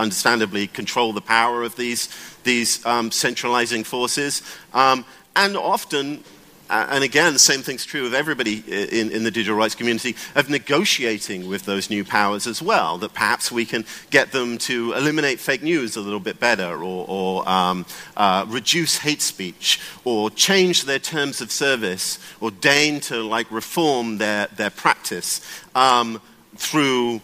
understandably 0.00 0.66
control 0.66 1.12
the 1.12 1.20
power 1.20 1.62
of 1.62 1.76
these, 1.76 2.08
these 2.44 2.84
um, 2.86 3.10
centralizing 3.10 3.84
forces. 3.84 4.42
Um, 4.72 5.04
and 5.36 5.56
often, 5.56 6.24
and 6.70 7.02
again, 7.02 7.32
the 7.32 7.38
same 7.38 7.62
thing's 7.62 7.84
true 7.84 8.06
of 8.06 8.14
everybody 8.14 8.62
in, 8.68 9.10
in, 9.10 9.24
the 9.24 9.30
digital 9.30 9.56
rights 9.56 9.74
community, 9.74 10.14
of 10.34 10.48
negotiating 10.48 11.48
with 11.48 11.64
those 11.64 11.90
new 11.90 12.04
powers 12.04 12.46
as 12.46 12.62
well, 12.62 12.98
that 12.98 13.12
perhaps 13.12 13.50
we 13.50 13.64
can 13.64 13.84
get 14.10 14.32
them 14.32 14.56
to 14.58 14.92
eliminate 14.92 15.40
fake 15.40 15.62
news 15.62 15.96
a 15.96 16.00
little 16.00 16.20
bit 16.20 16.38
better, 16.38 16.82
or, 16.82 17.04
or 17.08 17.48
um, 17.48 17.84
uh, 18.16 18.44
reduce 18.48 18.98
hate 18.98 19.22
speech, 19.22 19.80
or 20.04 20.30
change 20.30 20.84
their 20.84 20.98
terms 20.98 21.40
of 21.40 21.50
service, 21.50 22.18
or 22.40 22.50
deign 22.50 23.00
to 23.00 23.22
like 23.22 23.50
reform 23.50 24.18
their, 24.18 24.46
their 24.56 24.70
practice 24.70 25.40
um, 25.74 26.20
through 26.56 27.20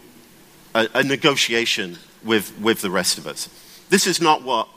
a, 0.75 0.87
a 0.93 1.03
negotiation 1.03 1.97
with, 2.27 2.57
with 2.59 2.81
the 2.81 2.91
rest 2.91 3.17
of 3.17 3.25
us. 3.25 3.49
This 3.89 4.05
is 4.05 4.21
not 4.21 4.43
what 4.43 4.67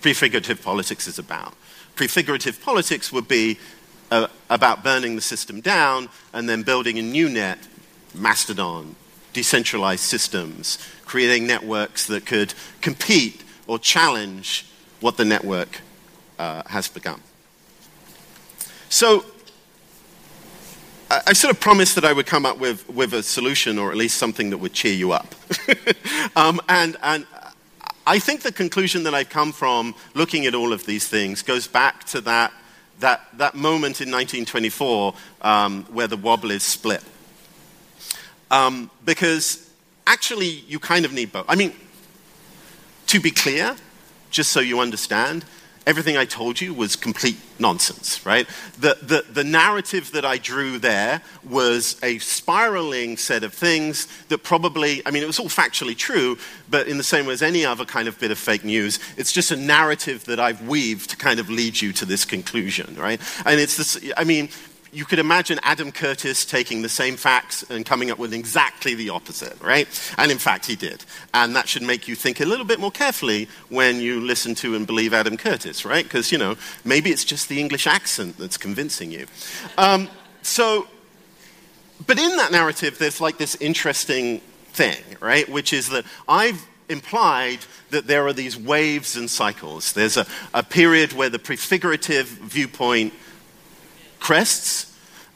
prefigurative 0.00 0.62
politics 0.62 1.06
is 1.06 1.18
about. 1.18 1.54
Prefigurative 1.96 2.62
politics 2.62 3.12
would 3.12 3.28
be 3.28 3.58
uh, 4.10 4.28
about 4.48 4.82
burning 4.82 5.16
the 5.16 5.22
system 5.22 5.60
down 5.60 6.08
and 6.32 6.48
then 6.48 6.62
building 6.62 6.98
a 6.98 7.02
new 7.02 7.28
net, 7.28 7.58
Mastodon, 8.14 8.94
decentralized 9.32 10.04
systems, 10.04 10.78
creating 11.04 11.46
networks 11.46 12.06
that 12.06 12.26
could 12.26 12.54
compete 12.80 13.42
or 13.66 13.78
challenge 13.78 14.66
what 15.00 15.16
the 15.16 15.24
network 15.24 15.80
uh, 16.38 16.62
has 16.66 16.88
become. 16.88 17.20
So, 18.88 19.24
I 21.26 21.34
sort 21.34 21.52
of 21.52 21.60
promised 21.60 21.94
that 21.96 22.06
I 22.06 22.12
would 22.14 22.24
come 22.24 22.46
up 22.46 22.58
with, 22.58 22.88
with 22.88 23.12
a 23.12 23.22
solution 23.22 23.78
or 23.78 23.90
at 23.90 23.98
least 23.98 24.16
something 24.16 24.48
that 24.48 24.56
would 24.56 24.72
cheer 24.72 24.94
you 24.94 25.12
up. 25.12 25.34
um, 26.36 26.58
and, 26.70 26.96
and 27.02 27.26
I 28.06 28.18
think 28.18 28.40
the 28.40 28.50
conclusion 28.50 29.02
that 29.02 29.12
I've 29.12 29.28
come 29.28 29.52
from 29.52 29.94
looking 30.14 30.46
at 30.46 30.54
all 30.54 30.72
of 30.72 30.86
these 30.86 31.06
things 31.06 31.42
goes 31.42 31.66
back 31.66 32.04
to 32.04 32.22
that, 32.22 32.54
that, 33.00 33.26
that 33.34 33.54
moment 33.54 34.00
in 34.00 34.10
1924 34.10 35.12
um, 35.42 35.84
where 35.90 36.06
the 36.06 36.16
Wobblies 36.16 36.62
split. 36.62 37.02
Um, 38.50 38.90
because 39.04 39.70
actually, 40.06 40.64
you 40.66 40.78
kind 40.78 41.04
of 41.04 41.12
need 41.12 41.30
both. 41.30 41.44
I 41.46 41.56
mean, 41.56 41.74
to 43.08 43.20
be 43.20 43.30
clear, 43.30 43.76
just 44.30 44.50
so 44.50 44.60
you 44.60 44.80
understand, 44.80 45.44
everything 45.86 46.16
I 46.16 46.24
told 46.24 46.60
you 46.60 46.74
was 46.74 46.96
complete 46.96 47.36
nonsense, 47.58 48.24
right? 48.24 48.48
The, 48.78 48.98
the, 49.02 49.24
the, 49.30 49.44
narrative 49.44 50.12
that 50.12 50.24
I 50.24 50.38
drew 50.38 50.78
there 50.78 51.20
was 51.44 51.98
a 52.02 52.18
spiraling 52.18 53.16
set 53.16 53.42
of 53.44 53.52
things 53.52 54.06
that 54.28 54.38
probably, 54.38 55.02
I 55.06 55.10
mean, 55.10 55.22
it 55.22 55.26
was 55.26 55.38
all 55.38 55.48
factually 55.48 55.96
true, 55.96 56.38
but 56.70 56.86
in 56.86 56.96
the 56.96 57.04
same 57.04 57.26
way 57.26 57.32
as 57.32 57.42
any 57.42 57.64
other 57.64 57.84
kind 57.84 58.08
of 58.08 58.18
bit 58.18 58.30
of 58.30 58.38
fake 58.38 58.64
news, 58.64 58.98
it's 59.16 59.32
just 59.32 59.50
a 59.50 59.56
narrative 59.56 60.24
that 60.24 60.40
I've 60.40 60.66
weaved 60.66 61.10
to 61.10 61.16
kind 61.16 61.38
of 61.40 61.50
lead 61.50 61.80
you 61.80 61.92
to 61.94 62.04
this 62.04 62.24
conclusion, 62.24 62.94
right? 62.96 63.20
And 63.44 63.60
it's 63.60 63.76
this, 63.76 64.12
I 64.16 64.24
mean, 64.24 64.48
you 64.94 65.06
could 65.06 65.18
imagine 65.18 65.58
Adam 65.62 65.90
Curtis 65.90 66.44
taking 66.44 66.82
the 66.82 66.88
same 66.88 67.16
facts 67.16 67.64
and 67.70 67.84
coming 67.86 68.10
up 68.10 68.18
with 68.18 68.34
exactly 68.34 68.94
the 68.94 69.08
opposite, 69.08 69.58
right? 69.62 69.88
And 70.18 70.30
in 70.30 70.36
fact, 70.36 70.66
he 70.66 70.76
did. 70.76 71.02
And 71.32 71.56
that 71.56 71.66
should 71.66 71.82
make 71.82 72.06
you 72.06 72.14
think 72.14 72.40
a 72.40 72.44
little 72.44 72.66
bit 72.66 72.78
more 72.78 72.90
carefully 72.90 73.48
when 73.70 74.00
you 74.00 74.20
listen 74.20 74.54
to 74.56 74.74
and 74.74 74.86
believe 74.86 75.14
Adam 75.14 75.38
Curtis, 75.38 75.86
right? 75.86 76.04
Because, 76.04 76.30
you 76.30 76.36
know, 76.36 76.56
maybe 76.84 77.10
it's 77.10 77.24
just 77.24 77.48
the 77.48 77.58
English 77.58 77.86
accent 77.86 78.36
that's 78.36 78.58
convincing 78.58 79.10
you. 79.10 79.26
Um, 79.78 80.10
so, 80.42 80.86
but 82.06 82.18
in 82.18 82.36
that 82.36 82.52
narrative, 82.52 82.98
there's 82.98 83.20
like 83.20 83.38
this 83.38 83.54
interesting 83.56 84.40
thing, 84.74 85.02
right? 85.20 85.48
Which 85.48 85.72
is 85.72 85.88
that 85.88 86.04
I've 86.28 86.68
implied 86.90 87.60
that 87.90 88.06
there 88.06 88.26
are 88.26 88.34
these 88.34 88.58
waves 88.58 89.16
and 89.16 89.30
cycles. 89.30 89.94
There's 89.94 90.18
a, 90.18 90.26
a 90.52 90.62
period 90.62 91.14
where 91.14 91.30
the 91.30 91.38
prefigurative 91.38 92.26
viewpoint 92.26 93.14
crests. 94.22 94.88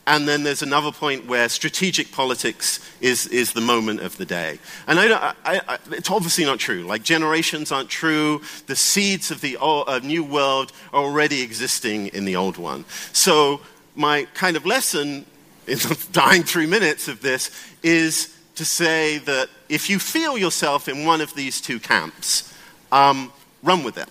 And 0.09 0.29
then 0.29 0.45
there's 0.45 0.63
another 0.63 0.93
point 0.93 1.27
where 1.27 1.49
strategic 1.49 2.13
politics 2.13 2.79
is, 3.01 3.27
is 3.27 3.53
the 3.53 3.61
moment 3.61 4.01
of 4.01 4.17
the 4.17 4.25
day. 4.25 4.61
And 4.87 5.01
I, 5.01 5.35
I, 5.45 5.61
I, 5.67 5.79
it's 5.91 6.09
obviously 6.09 6.45
not 6.45 6.61
true. 6.61 6.85
Like, 6.85 7.03
generations 7.03 7.73
aren't 7.73 7.91
true. 7.91 8.41
The 8.69 8.77
seeds 8.77 9.33
of 9.33 9.41
the 9.41 9.57
old, 9.57 9.89
uh, 9.89 9.99
new 9.99 10.23
world 10.23 10.71
are 10.93 11.03
already 11.03 11.43
existing 11.43 12.07
in 12.09 12.25
the 12.25 12.37
old 12.37 12.57
one. 12.57 12.85
So, 13.13 13.61
my 13.97 14.29
kind 14.35 14.57
of 14.57 14.65
lesson 14.65 15.27
in 15.67 15.79
the 15.79 16.07
dying 16.13 16.45
three 16.45 16.67
minutes 16.67 17.09
of 17.09 17.21
this 17.21 17.51
is 17.83 18.33
to 18.55 18.65
say 18.65 19.19
that 19.19 19.49
if 19.69 19.91
you 19.91 19.99
feel 19.99 20.39
yourself 20.39 20.89
in 20.89 21.05
one 21.05 21.21
of 21.21 21.35
these 21.35 21.61
two 21.61 21.81
camps, 21.81 22.55
um, 22.93 23.33
run 23.65 23.83
with 23.83 23.99
it. 23.99 24.09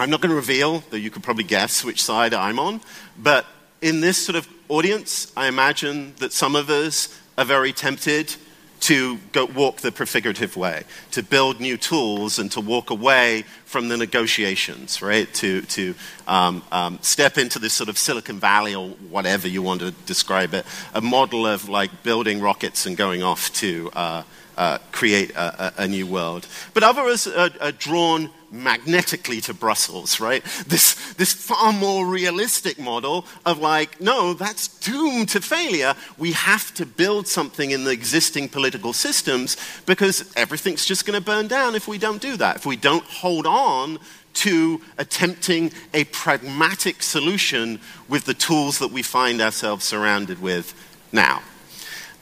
I'm 0.00 0.10
not 0.10 0.20
going 0.20 0.30
to 0.30 0.36
reveal, 0.36 0.80
though 0.90 0.96
you 0.96 1.10
could 1.10 1.22
probably 1.22 1.44
guess 1.44 1.84
which 1.84 2.02
side 2.02 2.34
I'm 2.34 2.58
on, 2.58 2.80
but 3.16 3.46
in 3.80 4.00
this 4.00 4.24
sort 4.24 4.36
of 4.36 4.48
audience, 4.68 5.32
I 5.36 5.48
imagine 5.48 6.14
that 6.18 6.32
some 6.32 6.56
of 6.56 6.70
us 6.70 7.18
are 7.38 7.44
very 7.44 7.72
tempted 7.72 8.34
to 8.78 9.18
go 9.32 9.46
walk 9.46 9.78
the 9.78 9.90
prefigurative 9.90 10.56
way, 10.56 10.84
to 11.10 11.22
build 11.22 11.60
new 11.60 11.76
tools 11.76 12.38
and 12.38 12.52
to 12.52 12.60
walk 12.60 12.90
away 12.90 13.44
from 13.64 13.88
the 13.88 13.96
negotiations, 13.96 15.00
right? 15.00 15.32
To, 15.34 15.62
to 15.62 15.94
um, 16.26 16.62
um, 16.70 16.98
step 17.00 17.38
into 17.38 17.58
this 17.58 17.72
sort 17.72 17.88
of 17.88 17.98
Silicon 17.98 18.38
Valley 18.38 18.74
or 18.74 18.90
whatever 19.10 19.48
you 19.48 19.62
want 19.62 19.80
to 19.80 19.92
describe 20.04 20.54
it, 20.54 20.66
a 20.94 21.00
model 21.00 21.46
of 21.46 21.68
like 21.68 22.02
building 22.02 22.40
rockets 22.40 22.86
and 22.86 22.96
going 22.96 23.22
off 23.22 23.52
to 23.54 23.90
uh, 23.94 24.22
uh, 24.56 24.78
create 24.92 25.32
a, 25.34 25.72
a, 25.78 25.88
new 25.88 26.06
world. 26.06 26.46
But 26.72 26.82
others 26.82 27.26
are, 27.26 27.50
are 27.60 27.72
drawn 27.72 28.30
magnetically 28.50 29.40
to 29.42 29.54
Brussels, 29.54 30.20
right? 30.20 30.44
This, 30.66 31.14
this 31.14 31.32
far 31.32 31.72
more 31.72 32.06
realistic 32.06 32.78
model 32.78 33.26
of 33.44 33.58
like, 33.58 34.00
no, 34.00 34.34
that's 34.34 34.68
doomed 34.68 35.28
to 35.30 35.40
failure. 35.40 35.94
We 36.18 36.32
have 36.32 36.72
to 36.74 36.86
build 36.86 37.26
something 37.26 37.70
in 37.70 37.84
the 37.84 37.90
existing 37.90 38.48
political 38.48 38.92
systems 38.92 39.56
because 39.84 40.32
everything's 40.36 40.86
just 40.86 41.06
going 41.06 41.18
to 41.18 41.24
burn 41.24 41.48
down 41.48 41.74
if 41.74 41.88
we 41.88 41.98
don't 41.98 42.22
do 42.22 42.36
that. 42.36 42.56
If 42.56 42.66
we 42.66 42.76
don't 42.76 43.04
hold 43.04 43.46
on 43.46 43.98
to 44.34 44.80
attempting 44.98 45.72
a 45.94 46.04
pragmatic 46.04 47.02
solution 47.02 47.80
with 48.08 48.26
the 48.26 48.34
tools 48.34 48.78
that 48.78 48.92
we 48.92 49.02
find 49.02 49.40
ourselves 49.40 49.84
surrounded 49.84 50.40
with 50.42 50.74
now. 51.10 51.42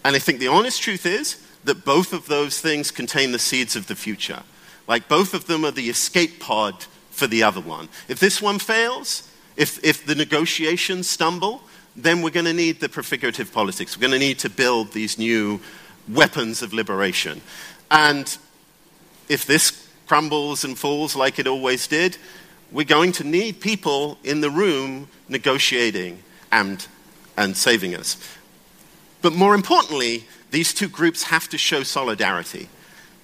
And 0.05 0.15
I 0.15 0.19
think 0.19 0.39
the 0.39 0.49
honest 0.49 0.81
truth 0.81 1.07
is 1.07 1.41
that 1.65 1.85
both 1.85 2.13
of 2.13 2.27
those 2.27 2.61
things 2.61 2.91
contain 2.91 3.33
the 3.33 3.39
seeds 3.39 3.75
of 3.75 3.89
the 3.89 3.97
future. 3.97 4.43
Like 4.87 5.09
both 5.09 5.35
of 5.35 5.47
them 5.47 5.65
are 5.65 5.71
the 5.71 5.89
escape 5.89 6.41
pod 6.41 6.85
for 7.11 7.27
the 7.27 7.43
other 7.43 7.61
one. 7.61 7.89
If 8.09 8.19
this 8.21 8.43
one 8.43 8.59
fails, 8.59 9.31
if, 9.57 9.83
if 9.85 10.05
the 10.05 10.15
negotiations 10.15 11.09
stumble, 11.09 11.63
then 11.97 12.23
we're 12.23 12.31
going 12.31 12.47
to 12.47 12.53
need 12.53 12.81
the 12.81 12.89
prefigurative 12.89 13.53
politics. 13.53 13.97
We're 13.97 14.09
going 14.09 14.19
to 14.21 14.27
need 14.27 14.41
to 14.41 14.51
build 14.51 14.93
these 14.93 15.19
new 15.19 15.61
weapons 16.09 16.61
of 16.63 16.73
liberation. 16.73 17.41
And 17.91 18.37
if 19.29 19.47
this 19.47 19.89
crumbles 20.07 20.65
and 20.65 20.77
falls 20.77 21.17
like 21.17 21.39
it 21.39 21.47
always 21.47 21.87
did, 21.87 22.19
we're 22.73 22.85
going 22.85 23.13
to 23.13 23.25
need 23.25 23.61
people 23.61 24.19
in 24.25 24.41
the 24.41 24.51
room 24.51 25.09
negotiating 25.29 26.19
and, 26.51 26.87
and 27.37 27.57
saving 27.57 27.95
us. 27.95 28.17
But 29.23 29.33
more 29.33 29.55
importantly, 29.55 30.25
these 30.51 30.75
two 30.75 30.89
groups 30.89 31.23
have 31.25 31.49
to 31.51 31.59
show 31.59 31.83
solidarity. 31.85 32.69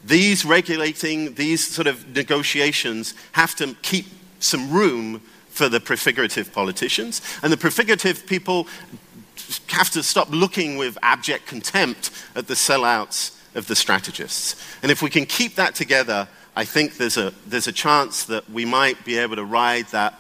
These 0.05 0.45
regulating, 0.45 1.35
these 1.35 1.67
sort 1.67 1.87
of 1.87 2.15
negotiations 2.15 3.15
have 3.33 3.55
to 3.57 3.75
keep 3.83 4.07
some 4.39 4.73
room 4.73 5.21
for 5.49 5.69
the 5.69 5.81
prefigurative 5.81 6.53
politicians. 6.53 7.21
And 7.43 7.53
the 7.53 7.57
prefigurative 7.57 8.27
people 8.27 8.67
have 9.69 9.91
to 9.91 10.03
stop 10.03 10.31
looking 10.31 10.77
with 10.77 10.97
abject 11.03 11.47
contempt 11.47 12.11
at 12.35 12.47
the 12.47 12.55
sellouts 12.55 13.37
of 13.55 13.67
the 13.67 13.77
strategists. 13.77 14.57
And 14.83 14.91
if 14.91 15.03
we 15.03 15.11
can 15.11 15.27
keep 15.27 15.57
that 15.57 15.75
together, 15.75 16.29
I 16.57 16.65
think 16.65 16.97
there's 16.97 17.17
a, 17.17 17.33
there's 17.47 17.67
a 17.67 17.73
chance 17.73 18.25
that 18.25 18.49
we 18.49 18.65
might 18.65 19.05
be 19.05 19.19
able 19.19 19.37
to 19.37 19.45
ride 19.45 19.87
that, 19.89 20.19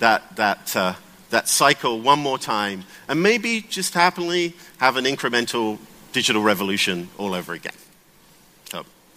that, 0.00 0.36
that, 0.36 0.76
uh, 0.76 0.94
that 1.30 1.48
cycle 1.48 2.00
one 2.00 2.18
more 2.18 2.38
time 2.38 2.84
and 3.08 3.22
maybe 3.22 3.62
just 3.62 3.94
happily 3.94 4.54
have 4.78 4.96
an 4.96 5.04
incremental 5.04 5.78
digital 6.12 6.42
revolution 6.42 7.08
all 7.18 7.34
over 7.34 7.52
again. 7.52 7.74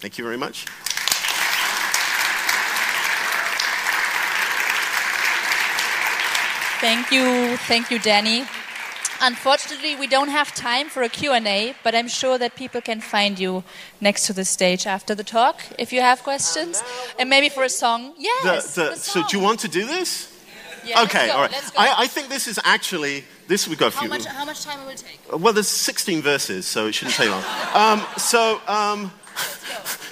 So, 0.02 0.08
thank 0.08 0.18
you 0.18 0.24
very 0.24 0.36
much. 0.36 0.64
Thank 6.80 7.12
you, 7.12 7.56
thank 7.68 7.90
you, 7.92 8.00
Danny. 8.00 8.44
Unfortunately, 9.20 9.94
we 9.94 10.08
don't 10.08 10.30
have 10.30 10.52
time 10.54 10.88
for 10.88 11.04
a 11.04 11.08
Q&A, 11.08 11.74
but 11.84 11.94
I'm 11.94 12.08
sure 12.08 12.36
that 12.38 12.56
people 12.56 12.80
can 12.80 13.00
find 13.00 13.38
you 13.38 13.62
next 14.00 14.26
to 14.26 14.32
the 14.32 14.44
stage 14.44 14.88
after 14.88 15.14
the 15.14 15.22
talk 15.22 15.62
if 15.78 15.92
you 15.92 16.00
have 16.00 16.24
questions. 16.24 16.82
And 17.20 17.30
maybe 17.30 17.48
for 17.48 17.62
a 17.62 17.68
song. 17.68 18.14
Yes. 18.18 18.74
The, 18.74 18.82
the, 18.82 18.96
song. 18.96 19.22
So, 19.22 19.28
do 19.28 19.36
you 19.36 19.42
want 19.44 19.60
to 19.60 19.68
do 19.68 19.86
this? 19.86 20.28
Yeah, 20.84 21.02
okay, 21.04 21.28
go, 21.28 21.34
all 21.34 21.42
right. 21.42 21.54
I, 21.78 21.94
I, 21.98 22.06
think 22.08 22.28
this 22.28 22.48
is 22.48 22.58
actually 22.64 23.22
this 23.46 23.68
we 23.68 23.76
got 23.76 23.92
a 23.92 23.94
how 23.94 24.00
few. 24.00 24.08
Much, 24.08 24.24
how 24.24 24.44
much 24.44 24.64
time 24.64 24.82
will 24.82 24.88
it 24.88 24.96
take? 24.96 25.20
Well, 25.40 25.52
there's 25.52 25.68
16 25.68 26.22
verses, 26.22 26.66
so 26.66 26.88
it 26.88 26.94
shouldn't 26.96 27.14
take 27.14 27.30
long. 27.30 27.44
um, 27.72 28.04
so. 28.16 28.60
Um, 28.66 29.12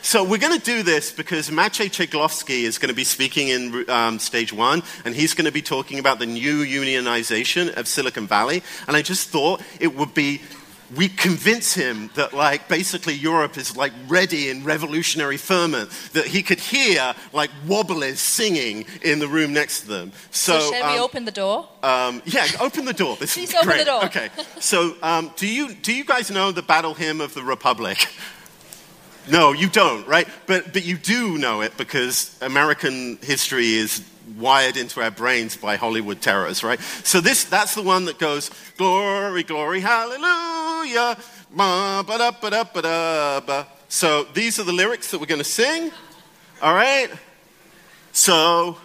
so 0.02 0.24
we're 0.24 0.38
going 0.38 0.58
to 0.58 0.64
do 0.64 0.82
this 0.82 1.12
because 1.12 1.50
Maciej 1.50 1.90
Cegłowski 1.90 2.62
is 2.62 2.78
going 2.78 2.88
to 2.88 2.94
be 2.94 3.04
speaking 3.04 3.48
in 3.48 3.88
um, 3.90 4.18
stage 4.18 4.52
one, 4.52 4.82
and 5.04 5.14
he's 5.14 5.34
going 5.34 5.46
to 5.46 5.52
be 5.52 5.62
talking 5.62 5.98
about 5.98 6.18
the 6.18 6.26
new 6.26 6.64
unionization 6.64 7.76
of 7.76 7.86
Silicon 7.86 8.26
Valley. 8.26 8.62
And 8.86 8.96
I 8.96 9.02
just 9.02 9.28
thought 9.28 9.62
it 9.78 9.94
would 9.94 10.14
be 10.14 10.40
we 10.96 11.08
convince 11.08 11.74
him 11.74 12.10
that 12.14 12.32
like 12.32 12.68
basically 12.68 13.14
Europe 13.14 13.56
is 13.56 13.76
like 13.76 13.92
ready 14.08 14.50
in 14.50 14.64
revolutionary 14.64 15.36
ferment, 15.36 15.90
that 16.12 16.26
he 16.26 16.42
could 16.42 16.58
hear 16.58 17.14
like 17.32 17.50
wobblies 17.66 18.18
singing 18.18 18.86
in 19.02 19.18
the 19.18 19.28
room 19.28 19.52
next 19.52 19.82
to 19.82 19.88
them. 19.88 20.12
So, 20.30 20.58
so 20.58 20.72
shall 20.72 20.84
um, 20.84 20.92
we 20.92 21.00
open 21.00 21.24
the 21.24 21.30
door? 21.30 21.68
Um, 21.82 22.22
yeah, 22.24 22.46
open 22.60 22.84
the 22.84 22.92
door. 22.92 23.16
This 23.16 23.34
Please 23.34 23.50
is 23.50 23.54
open 23.54 23.68
great. 23.68 23.78
the 23.78 23.84
door. 23.84 24.04
Okay. 24.06 24.30
So 24.58 24.96
um, 25.02 25.30
do 25.36 25.46
you 25.46 25.74
do 25.74 25.94
you 25.94 26.04
guys 26.04 26.30
know 26.30 26.52
the 26.52 26.62
battle 26.62 26.94
hymn 26.94 27.20
of 27.20 27.34
the 27.34 27.42
Republic? 27.42 28.06
No, 29.28 29.52
you 29.52 29.68
don't, 29.68 30.06
right? 30.06 30.28
But, 30.46 30.72
but 30.72 30.84
you 30.84 30.96
do 30.96 31.38
know 31.38 31.60
it 31.60 31.76
because 31.76 32.36
American 32.42 33.18
history 33.22 33.72
is 33.74 34.04
wired 34.38 34.76
into 34.76 35.00
our 35.02 35.10
brains 35.10 35.56
by 35.56 35.76
Hollywood 35.76 36.20
terrors, 36.20 36.62
right? 36.62 36.80
So 36.80 37.20
this, 37.20 37.44
that's 37.44 37.74
the 37.74 37.82
one 37.82 38.06
that 38.06 38.18
goes, 38.18 38.50
glory, 38.76 39.42
glory, 39.42 39.80
hallelujah, 39.80 41.16
ba 41.54 42.04
da 42.06 42.30
ba 42.30 42.50
da 42.50 42.64
ba 42.64 42.82
da 42.82 43.40
ba. 43.40 43.66
So 43.88 44.24
these 44.34 44.58
are 44.58 44.64
the 44.64 44.72
lyrics 44.72 45.10
that 45.10 45.20
we're 45.20 45.26
going 45.26 45.40
to 45.40 45.44
sing, 45.44 45.90
all 46.62 46.74
right? 46.74 47.10
So, 48.12 48.78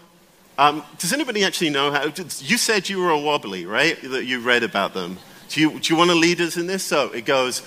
um, 0.57 0.83
does 0.97 1.13
anybody 1.13 1.43
actually 1.43 1.69
know 1.69 1.91
how? 1.91 2.05
You 2.39 2.57
said 2.57 2.89
you 2.89 2.99
were 2.99 3.11
a 3.11 3.19
wobbly, 3.19 3.65
right? 3.65 4.01
That 4.01 4.25
you 4.25 4.39
read 4.39 4.63
about 4.63 4.93
them. 4.93 5.17
Do 5.49 5.61
you, 5.61 5.79
do 5.79 5.93
you 5.93 5.97
want 5.97 6.09
to 6.09 6.15
lead 6.15 6.41
us 6.41 6.57
in 6.57 6.67
this? 6.67 6.83
So 6.83 7.11
it 7.11 7.25
goes, 7.25 7.61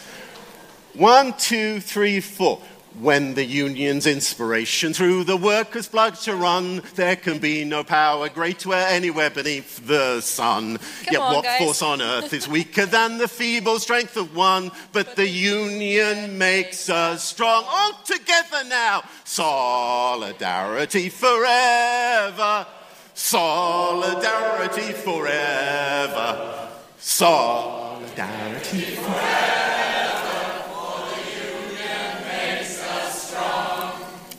one, 0.94 1.32
two, 1.38 1.80
three, 1.80 2.20
four. 2.20 2.60
When 3.00 3.34
the 3.34 3.44
union's 3.44 4.06
inspiration 4.08 4.92
through 4.92 5.22
the 5.24 5.36
workers' 5.36 5.86
blood 5.86 6.16
to 6.22 6.34
run, 6.34 6.82
there 6.96 7.14
can 7.14 7.38
be 7.38 7.64
no 7.64 7.84
power 7.84 8.28
greater 8.28 8.72
anywhere 8.72 9.30
beneath 9.30 9.86
the 9.86 10.20
sun. 10.20 10.78
Come 10.78 11.12
Yet 11.12 11.20
on, 11.20 11.34
what 11.34 11.44
guys. 11.44 11.60
force 11.60 11.80
on 11.80 12.02
earth 12.02 12.32
is 12.32 12.48
weaker 12.48 12.86
than 12.86 13.18
the 13.18 13.28
feeble 13.28 13.78
strength 13.78 14.16
of 14.16 14.34
one? 14.34 14.72
But 14.92 15.14
the 15.14 15.28
union 15.28 16.38
makes 16.38 16.90
us 16.90 17.22
strong. 17.22 17.62
All 17.68 17.92
together 18.04 18.64
now. 18.66 19.04
Solidarity 19.22 21.08
forever. 21.08 22.66
Solidarity 23.14 24.92
forever. 24.92 26.68
Solidarity 26.98 28.80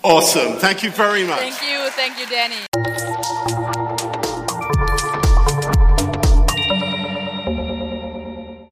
Awesome. 0.04 0.54
Thank 0.58 0.84
you 0.84 0.92
very 0.92 1.26
much. 1.26 1.40
Thank 1.40 1.62
you, 1.62 1.90
thank 1.92 2.20
you, 2.20 2.26
Danny. 2.28 3.69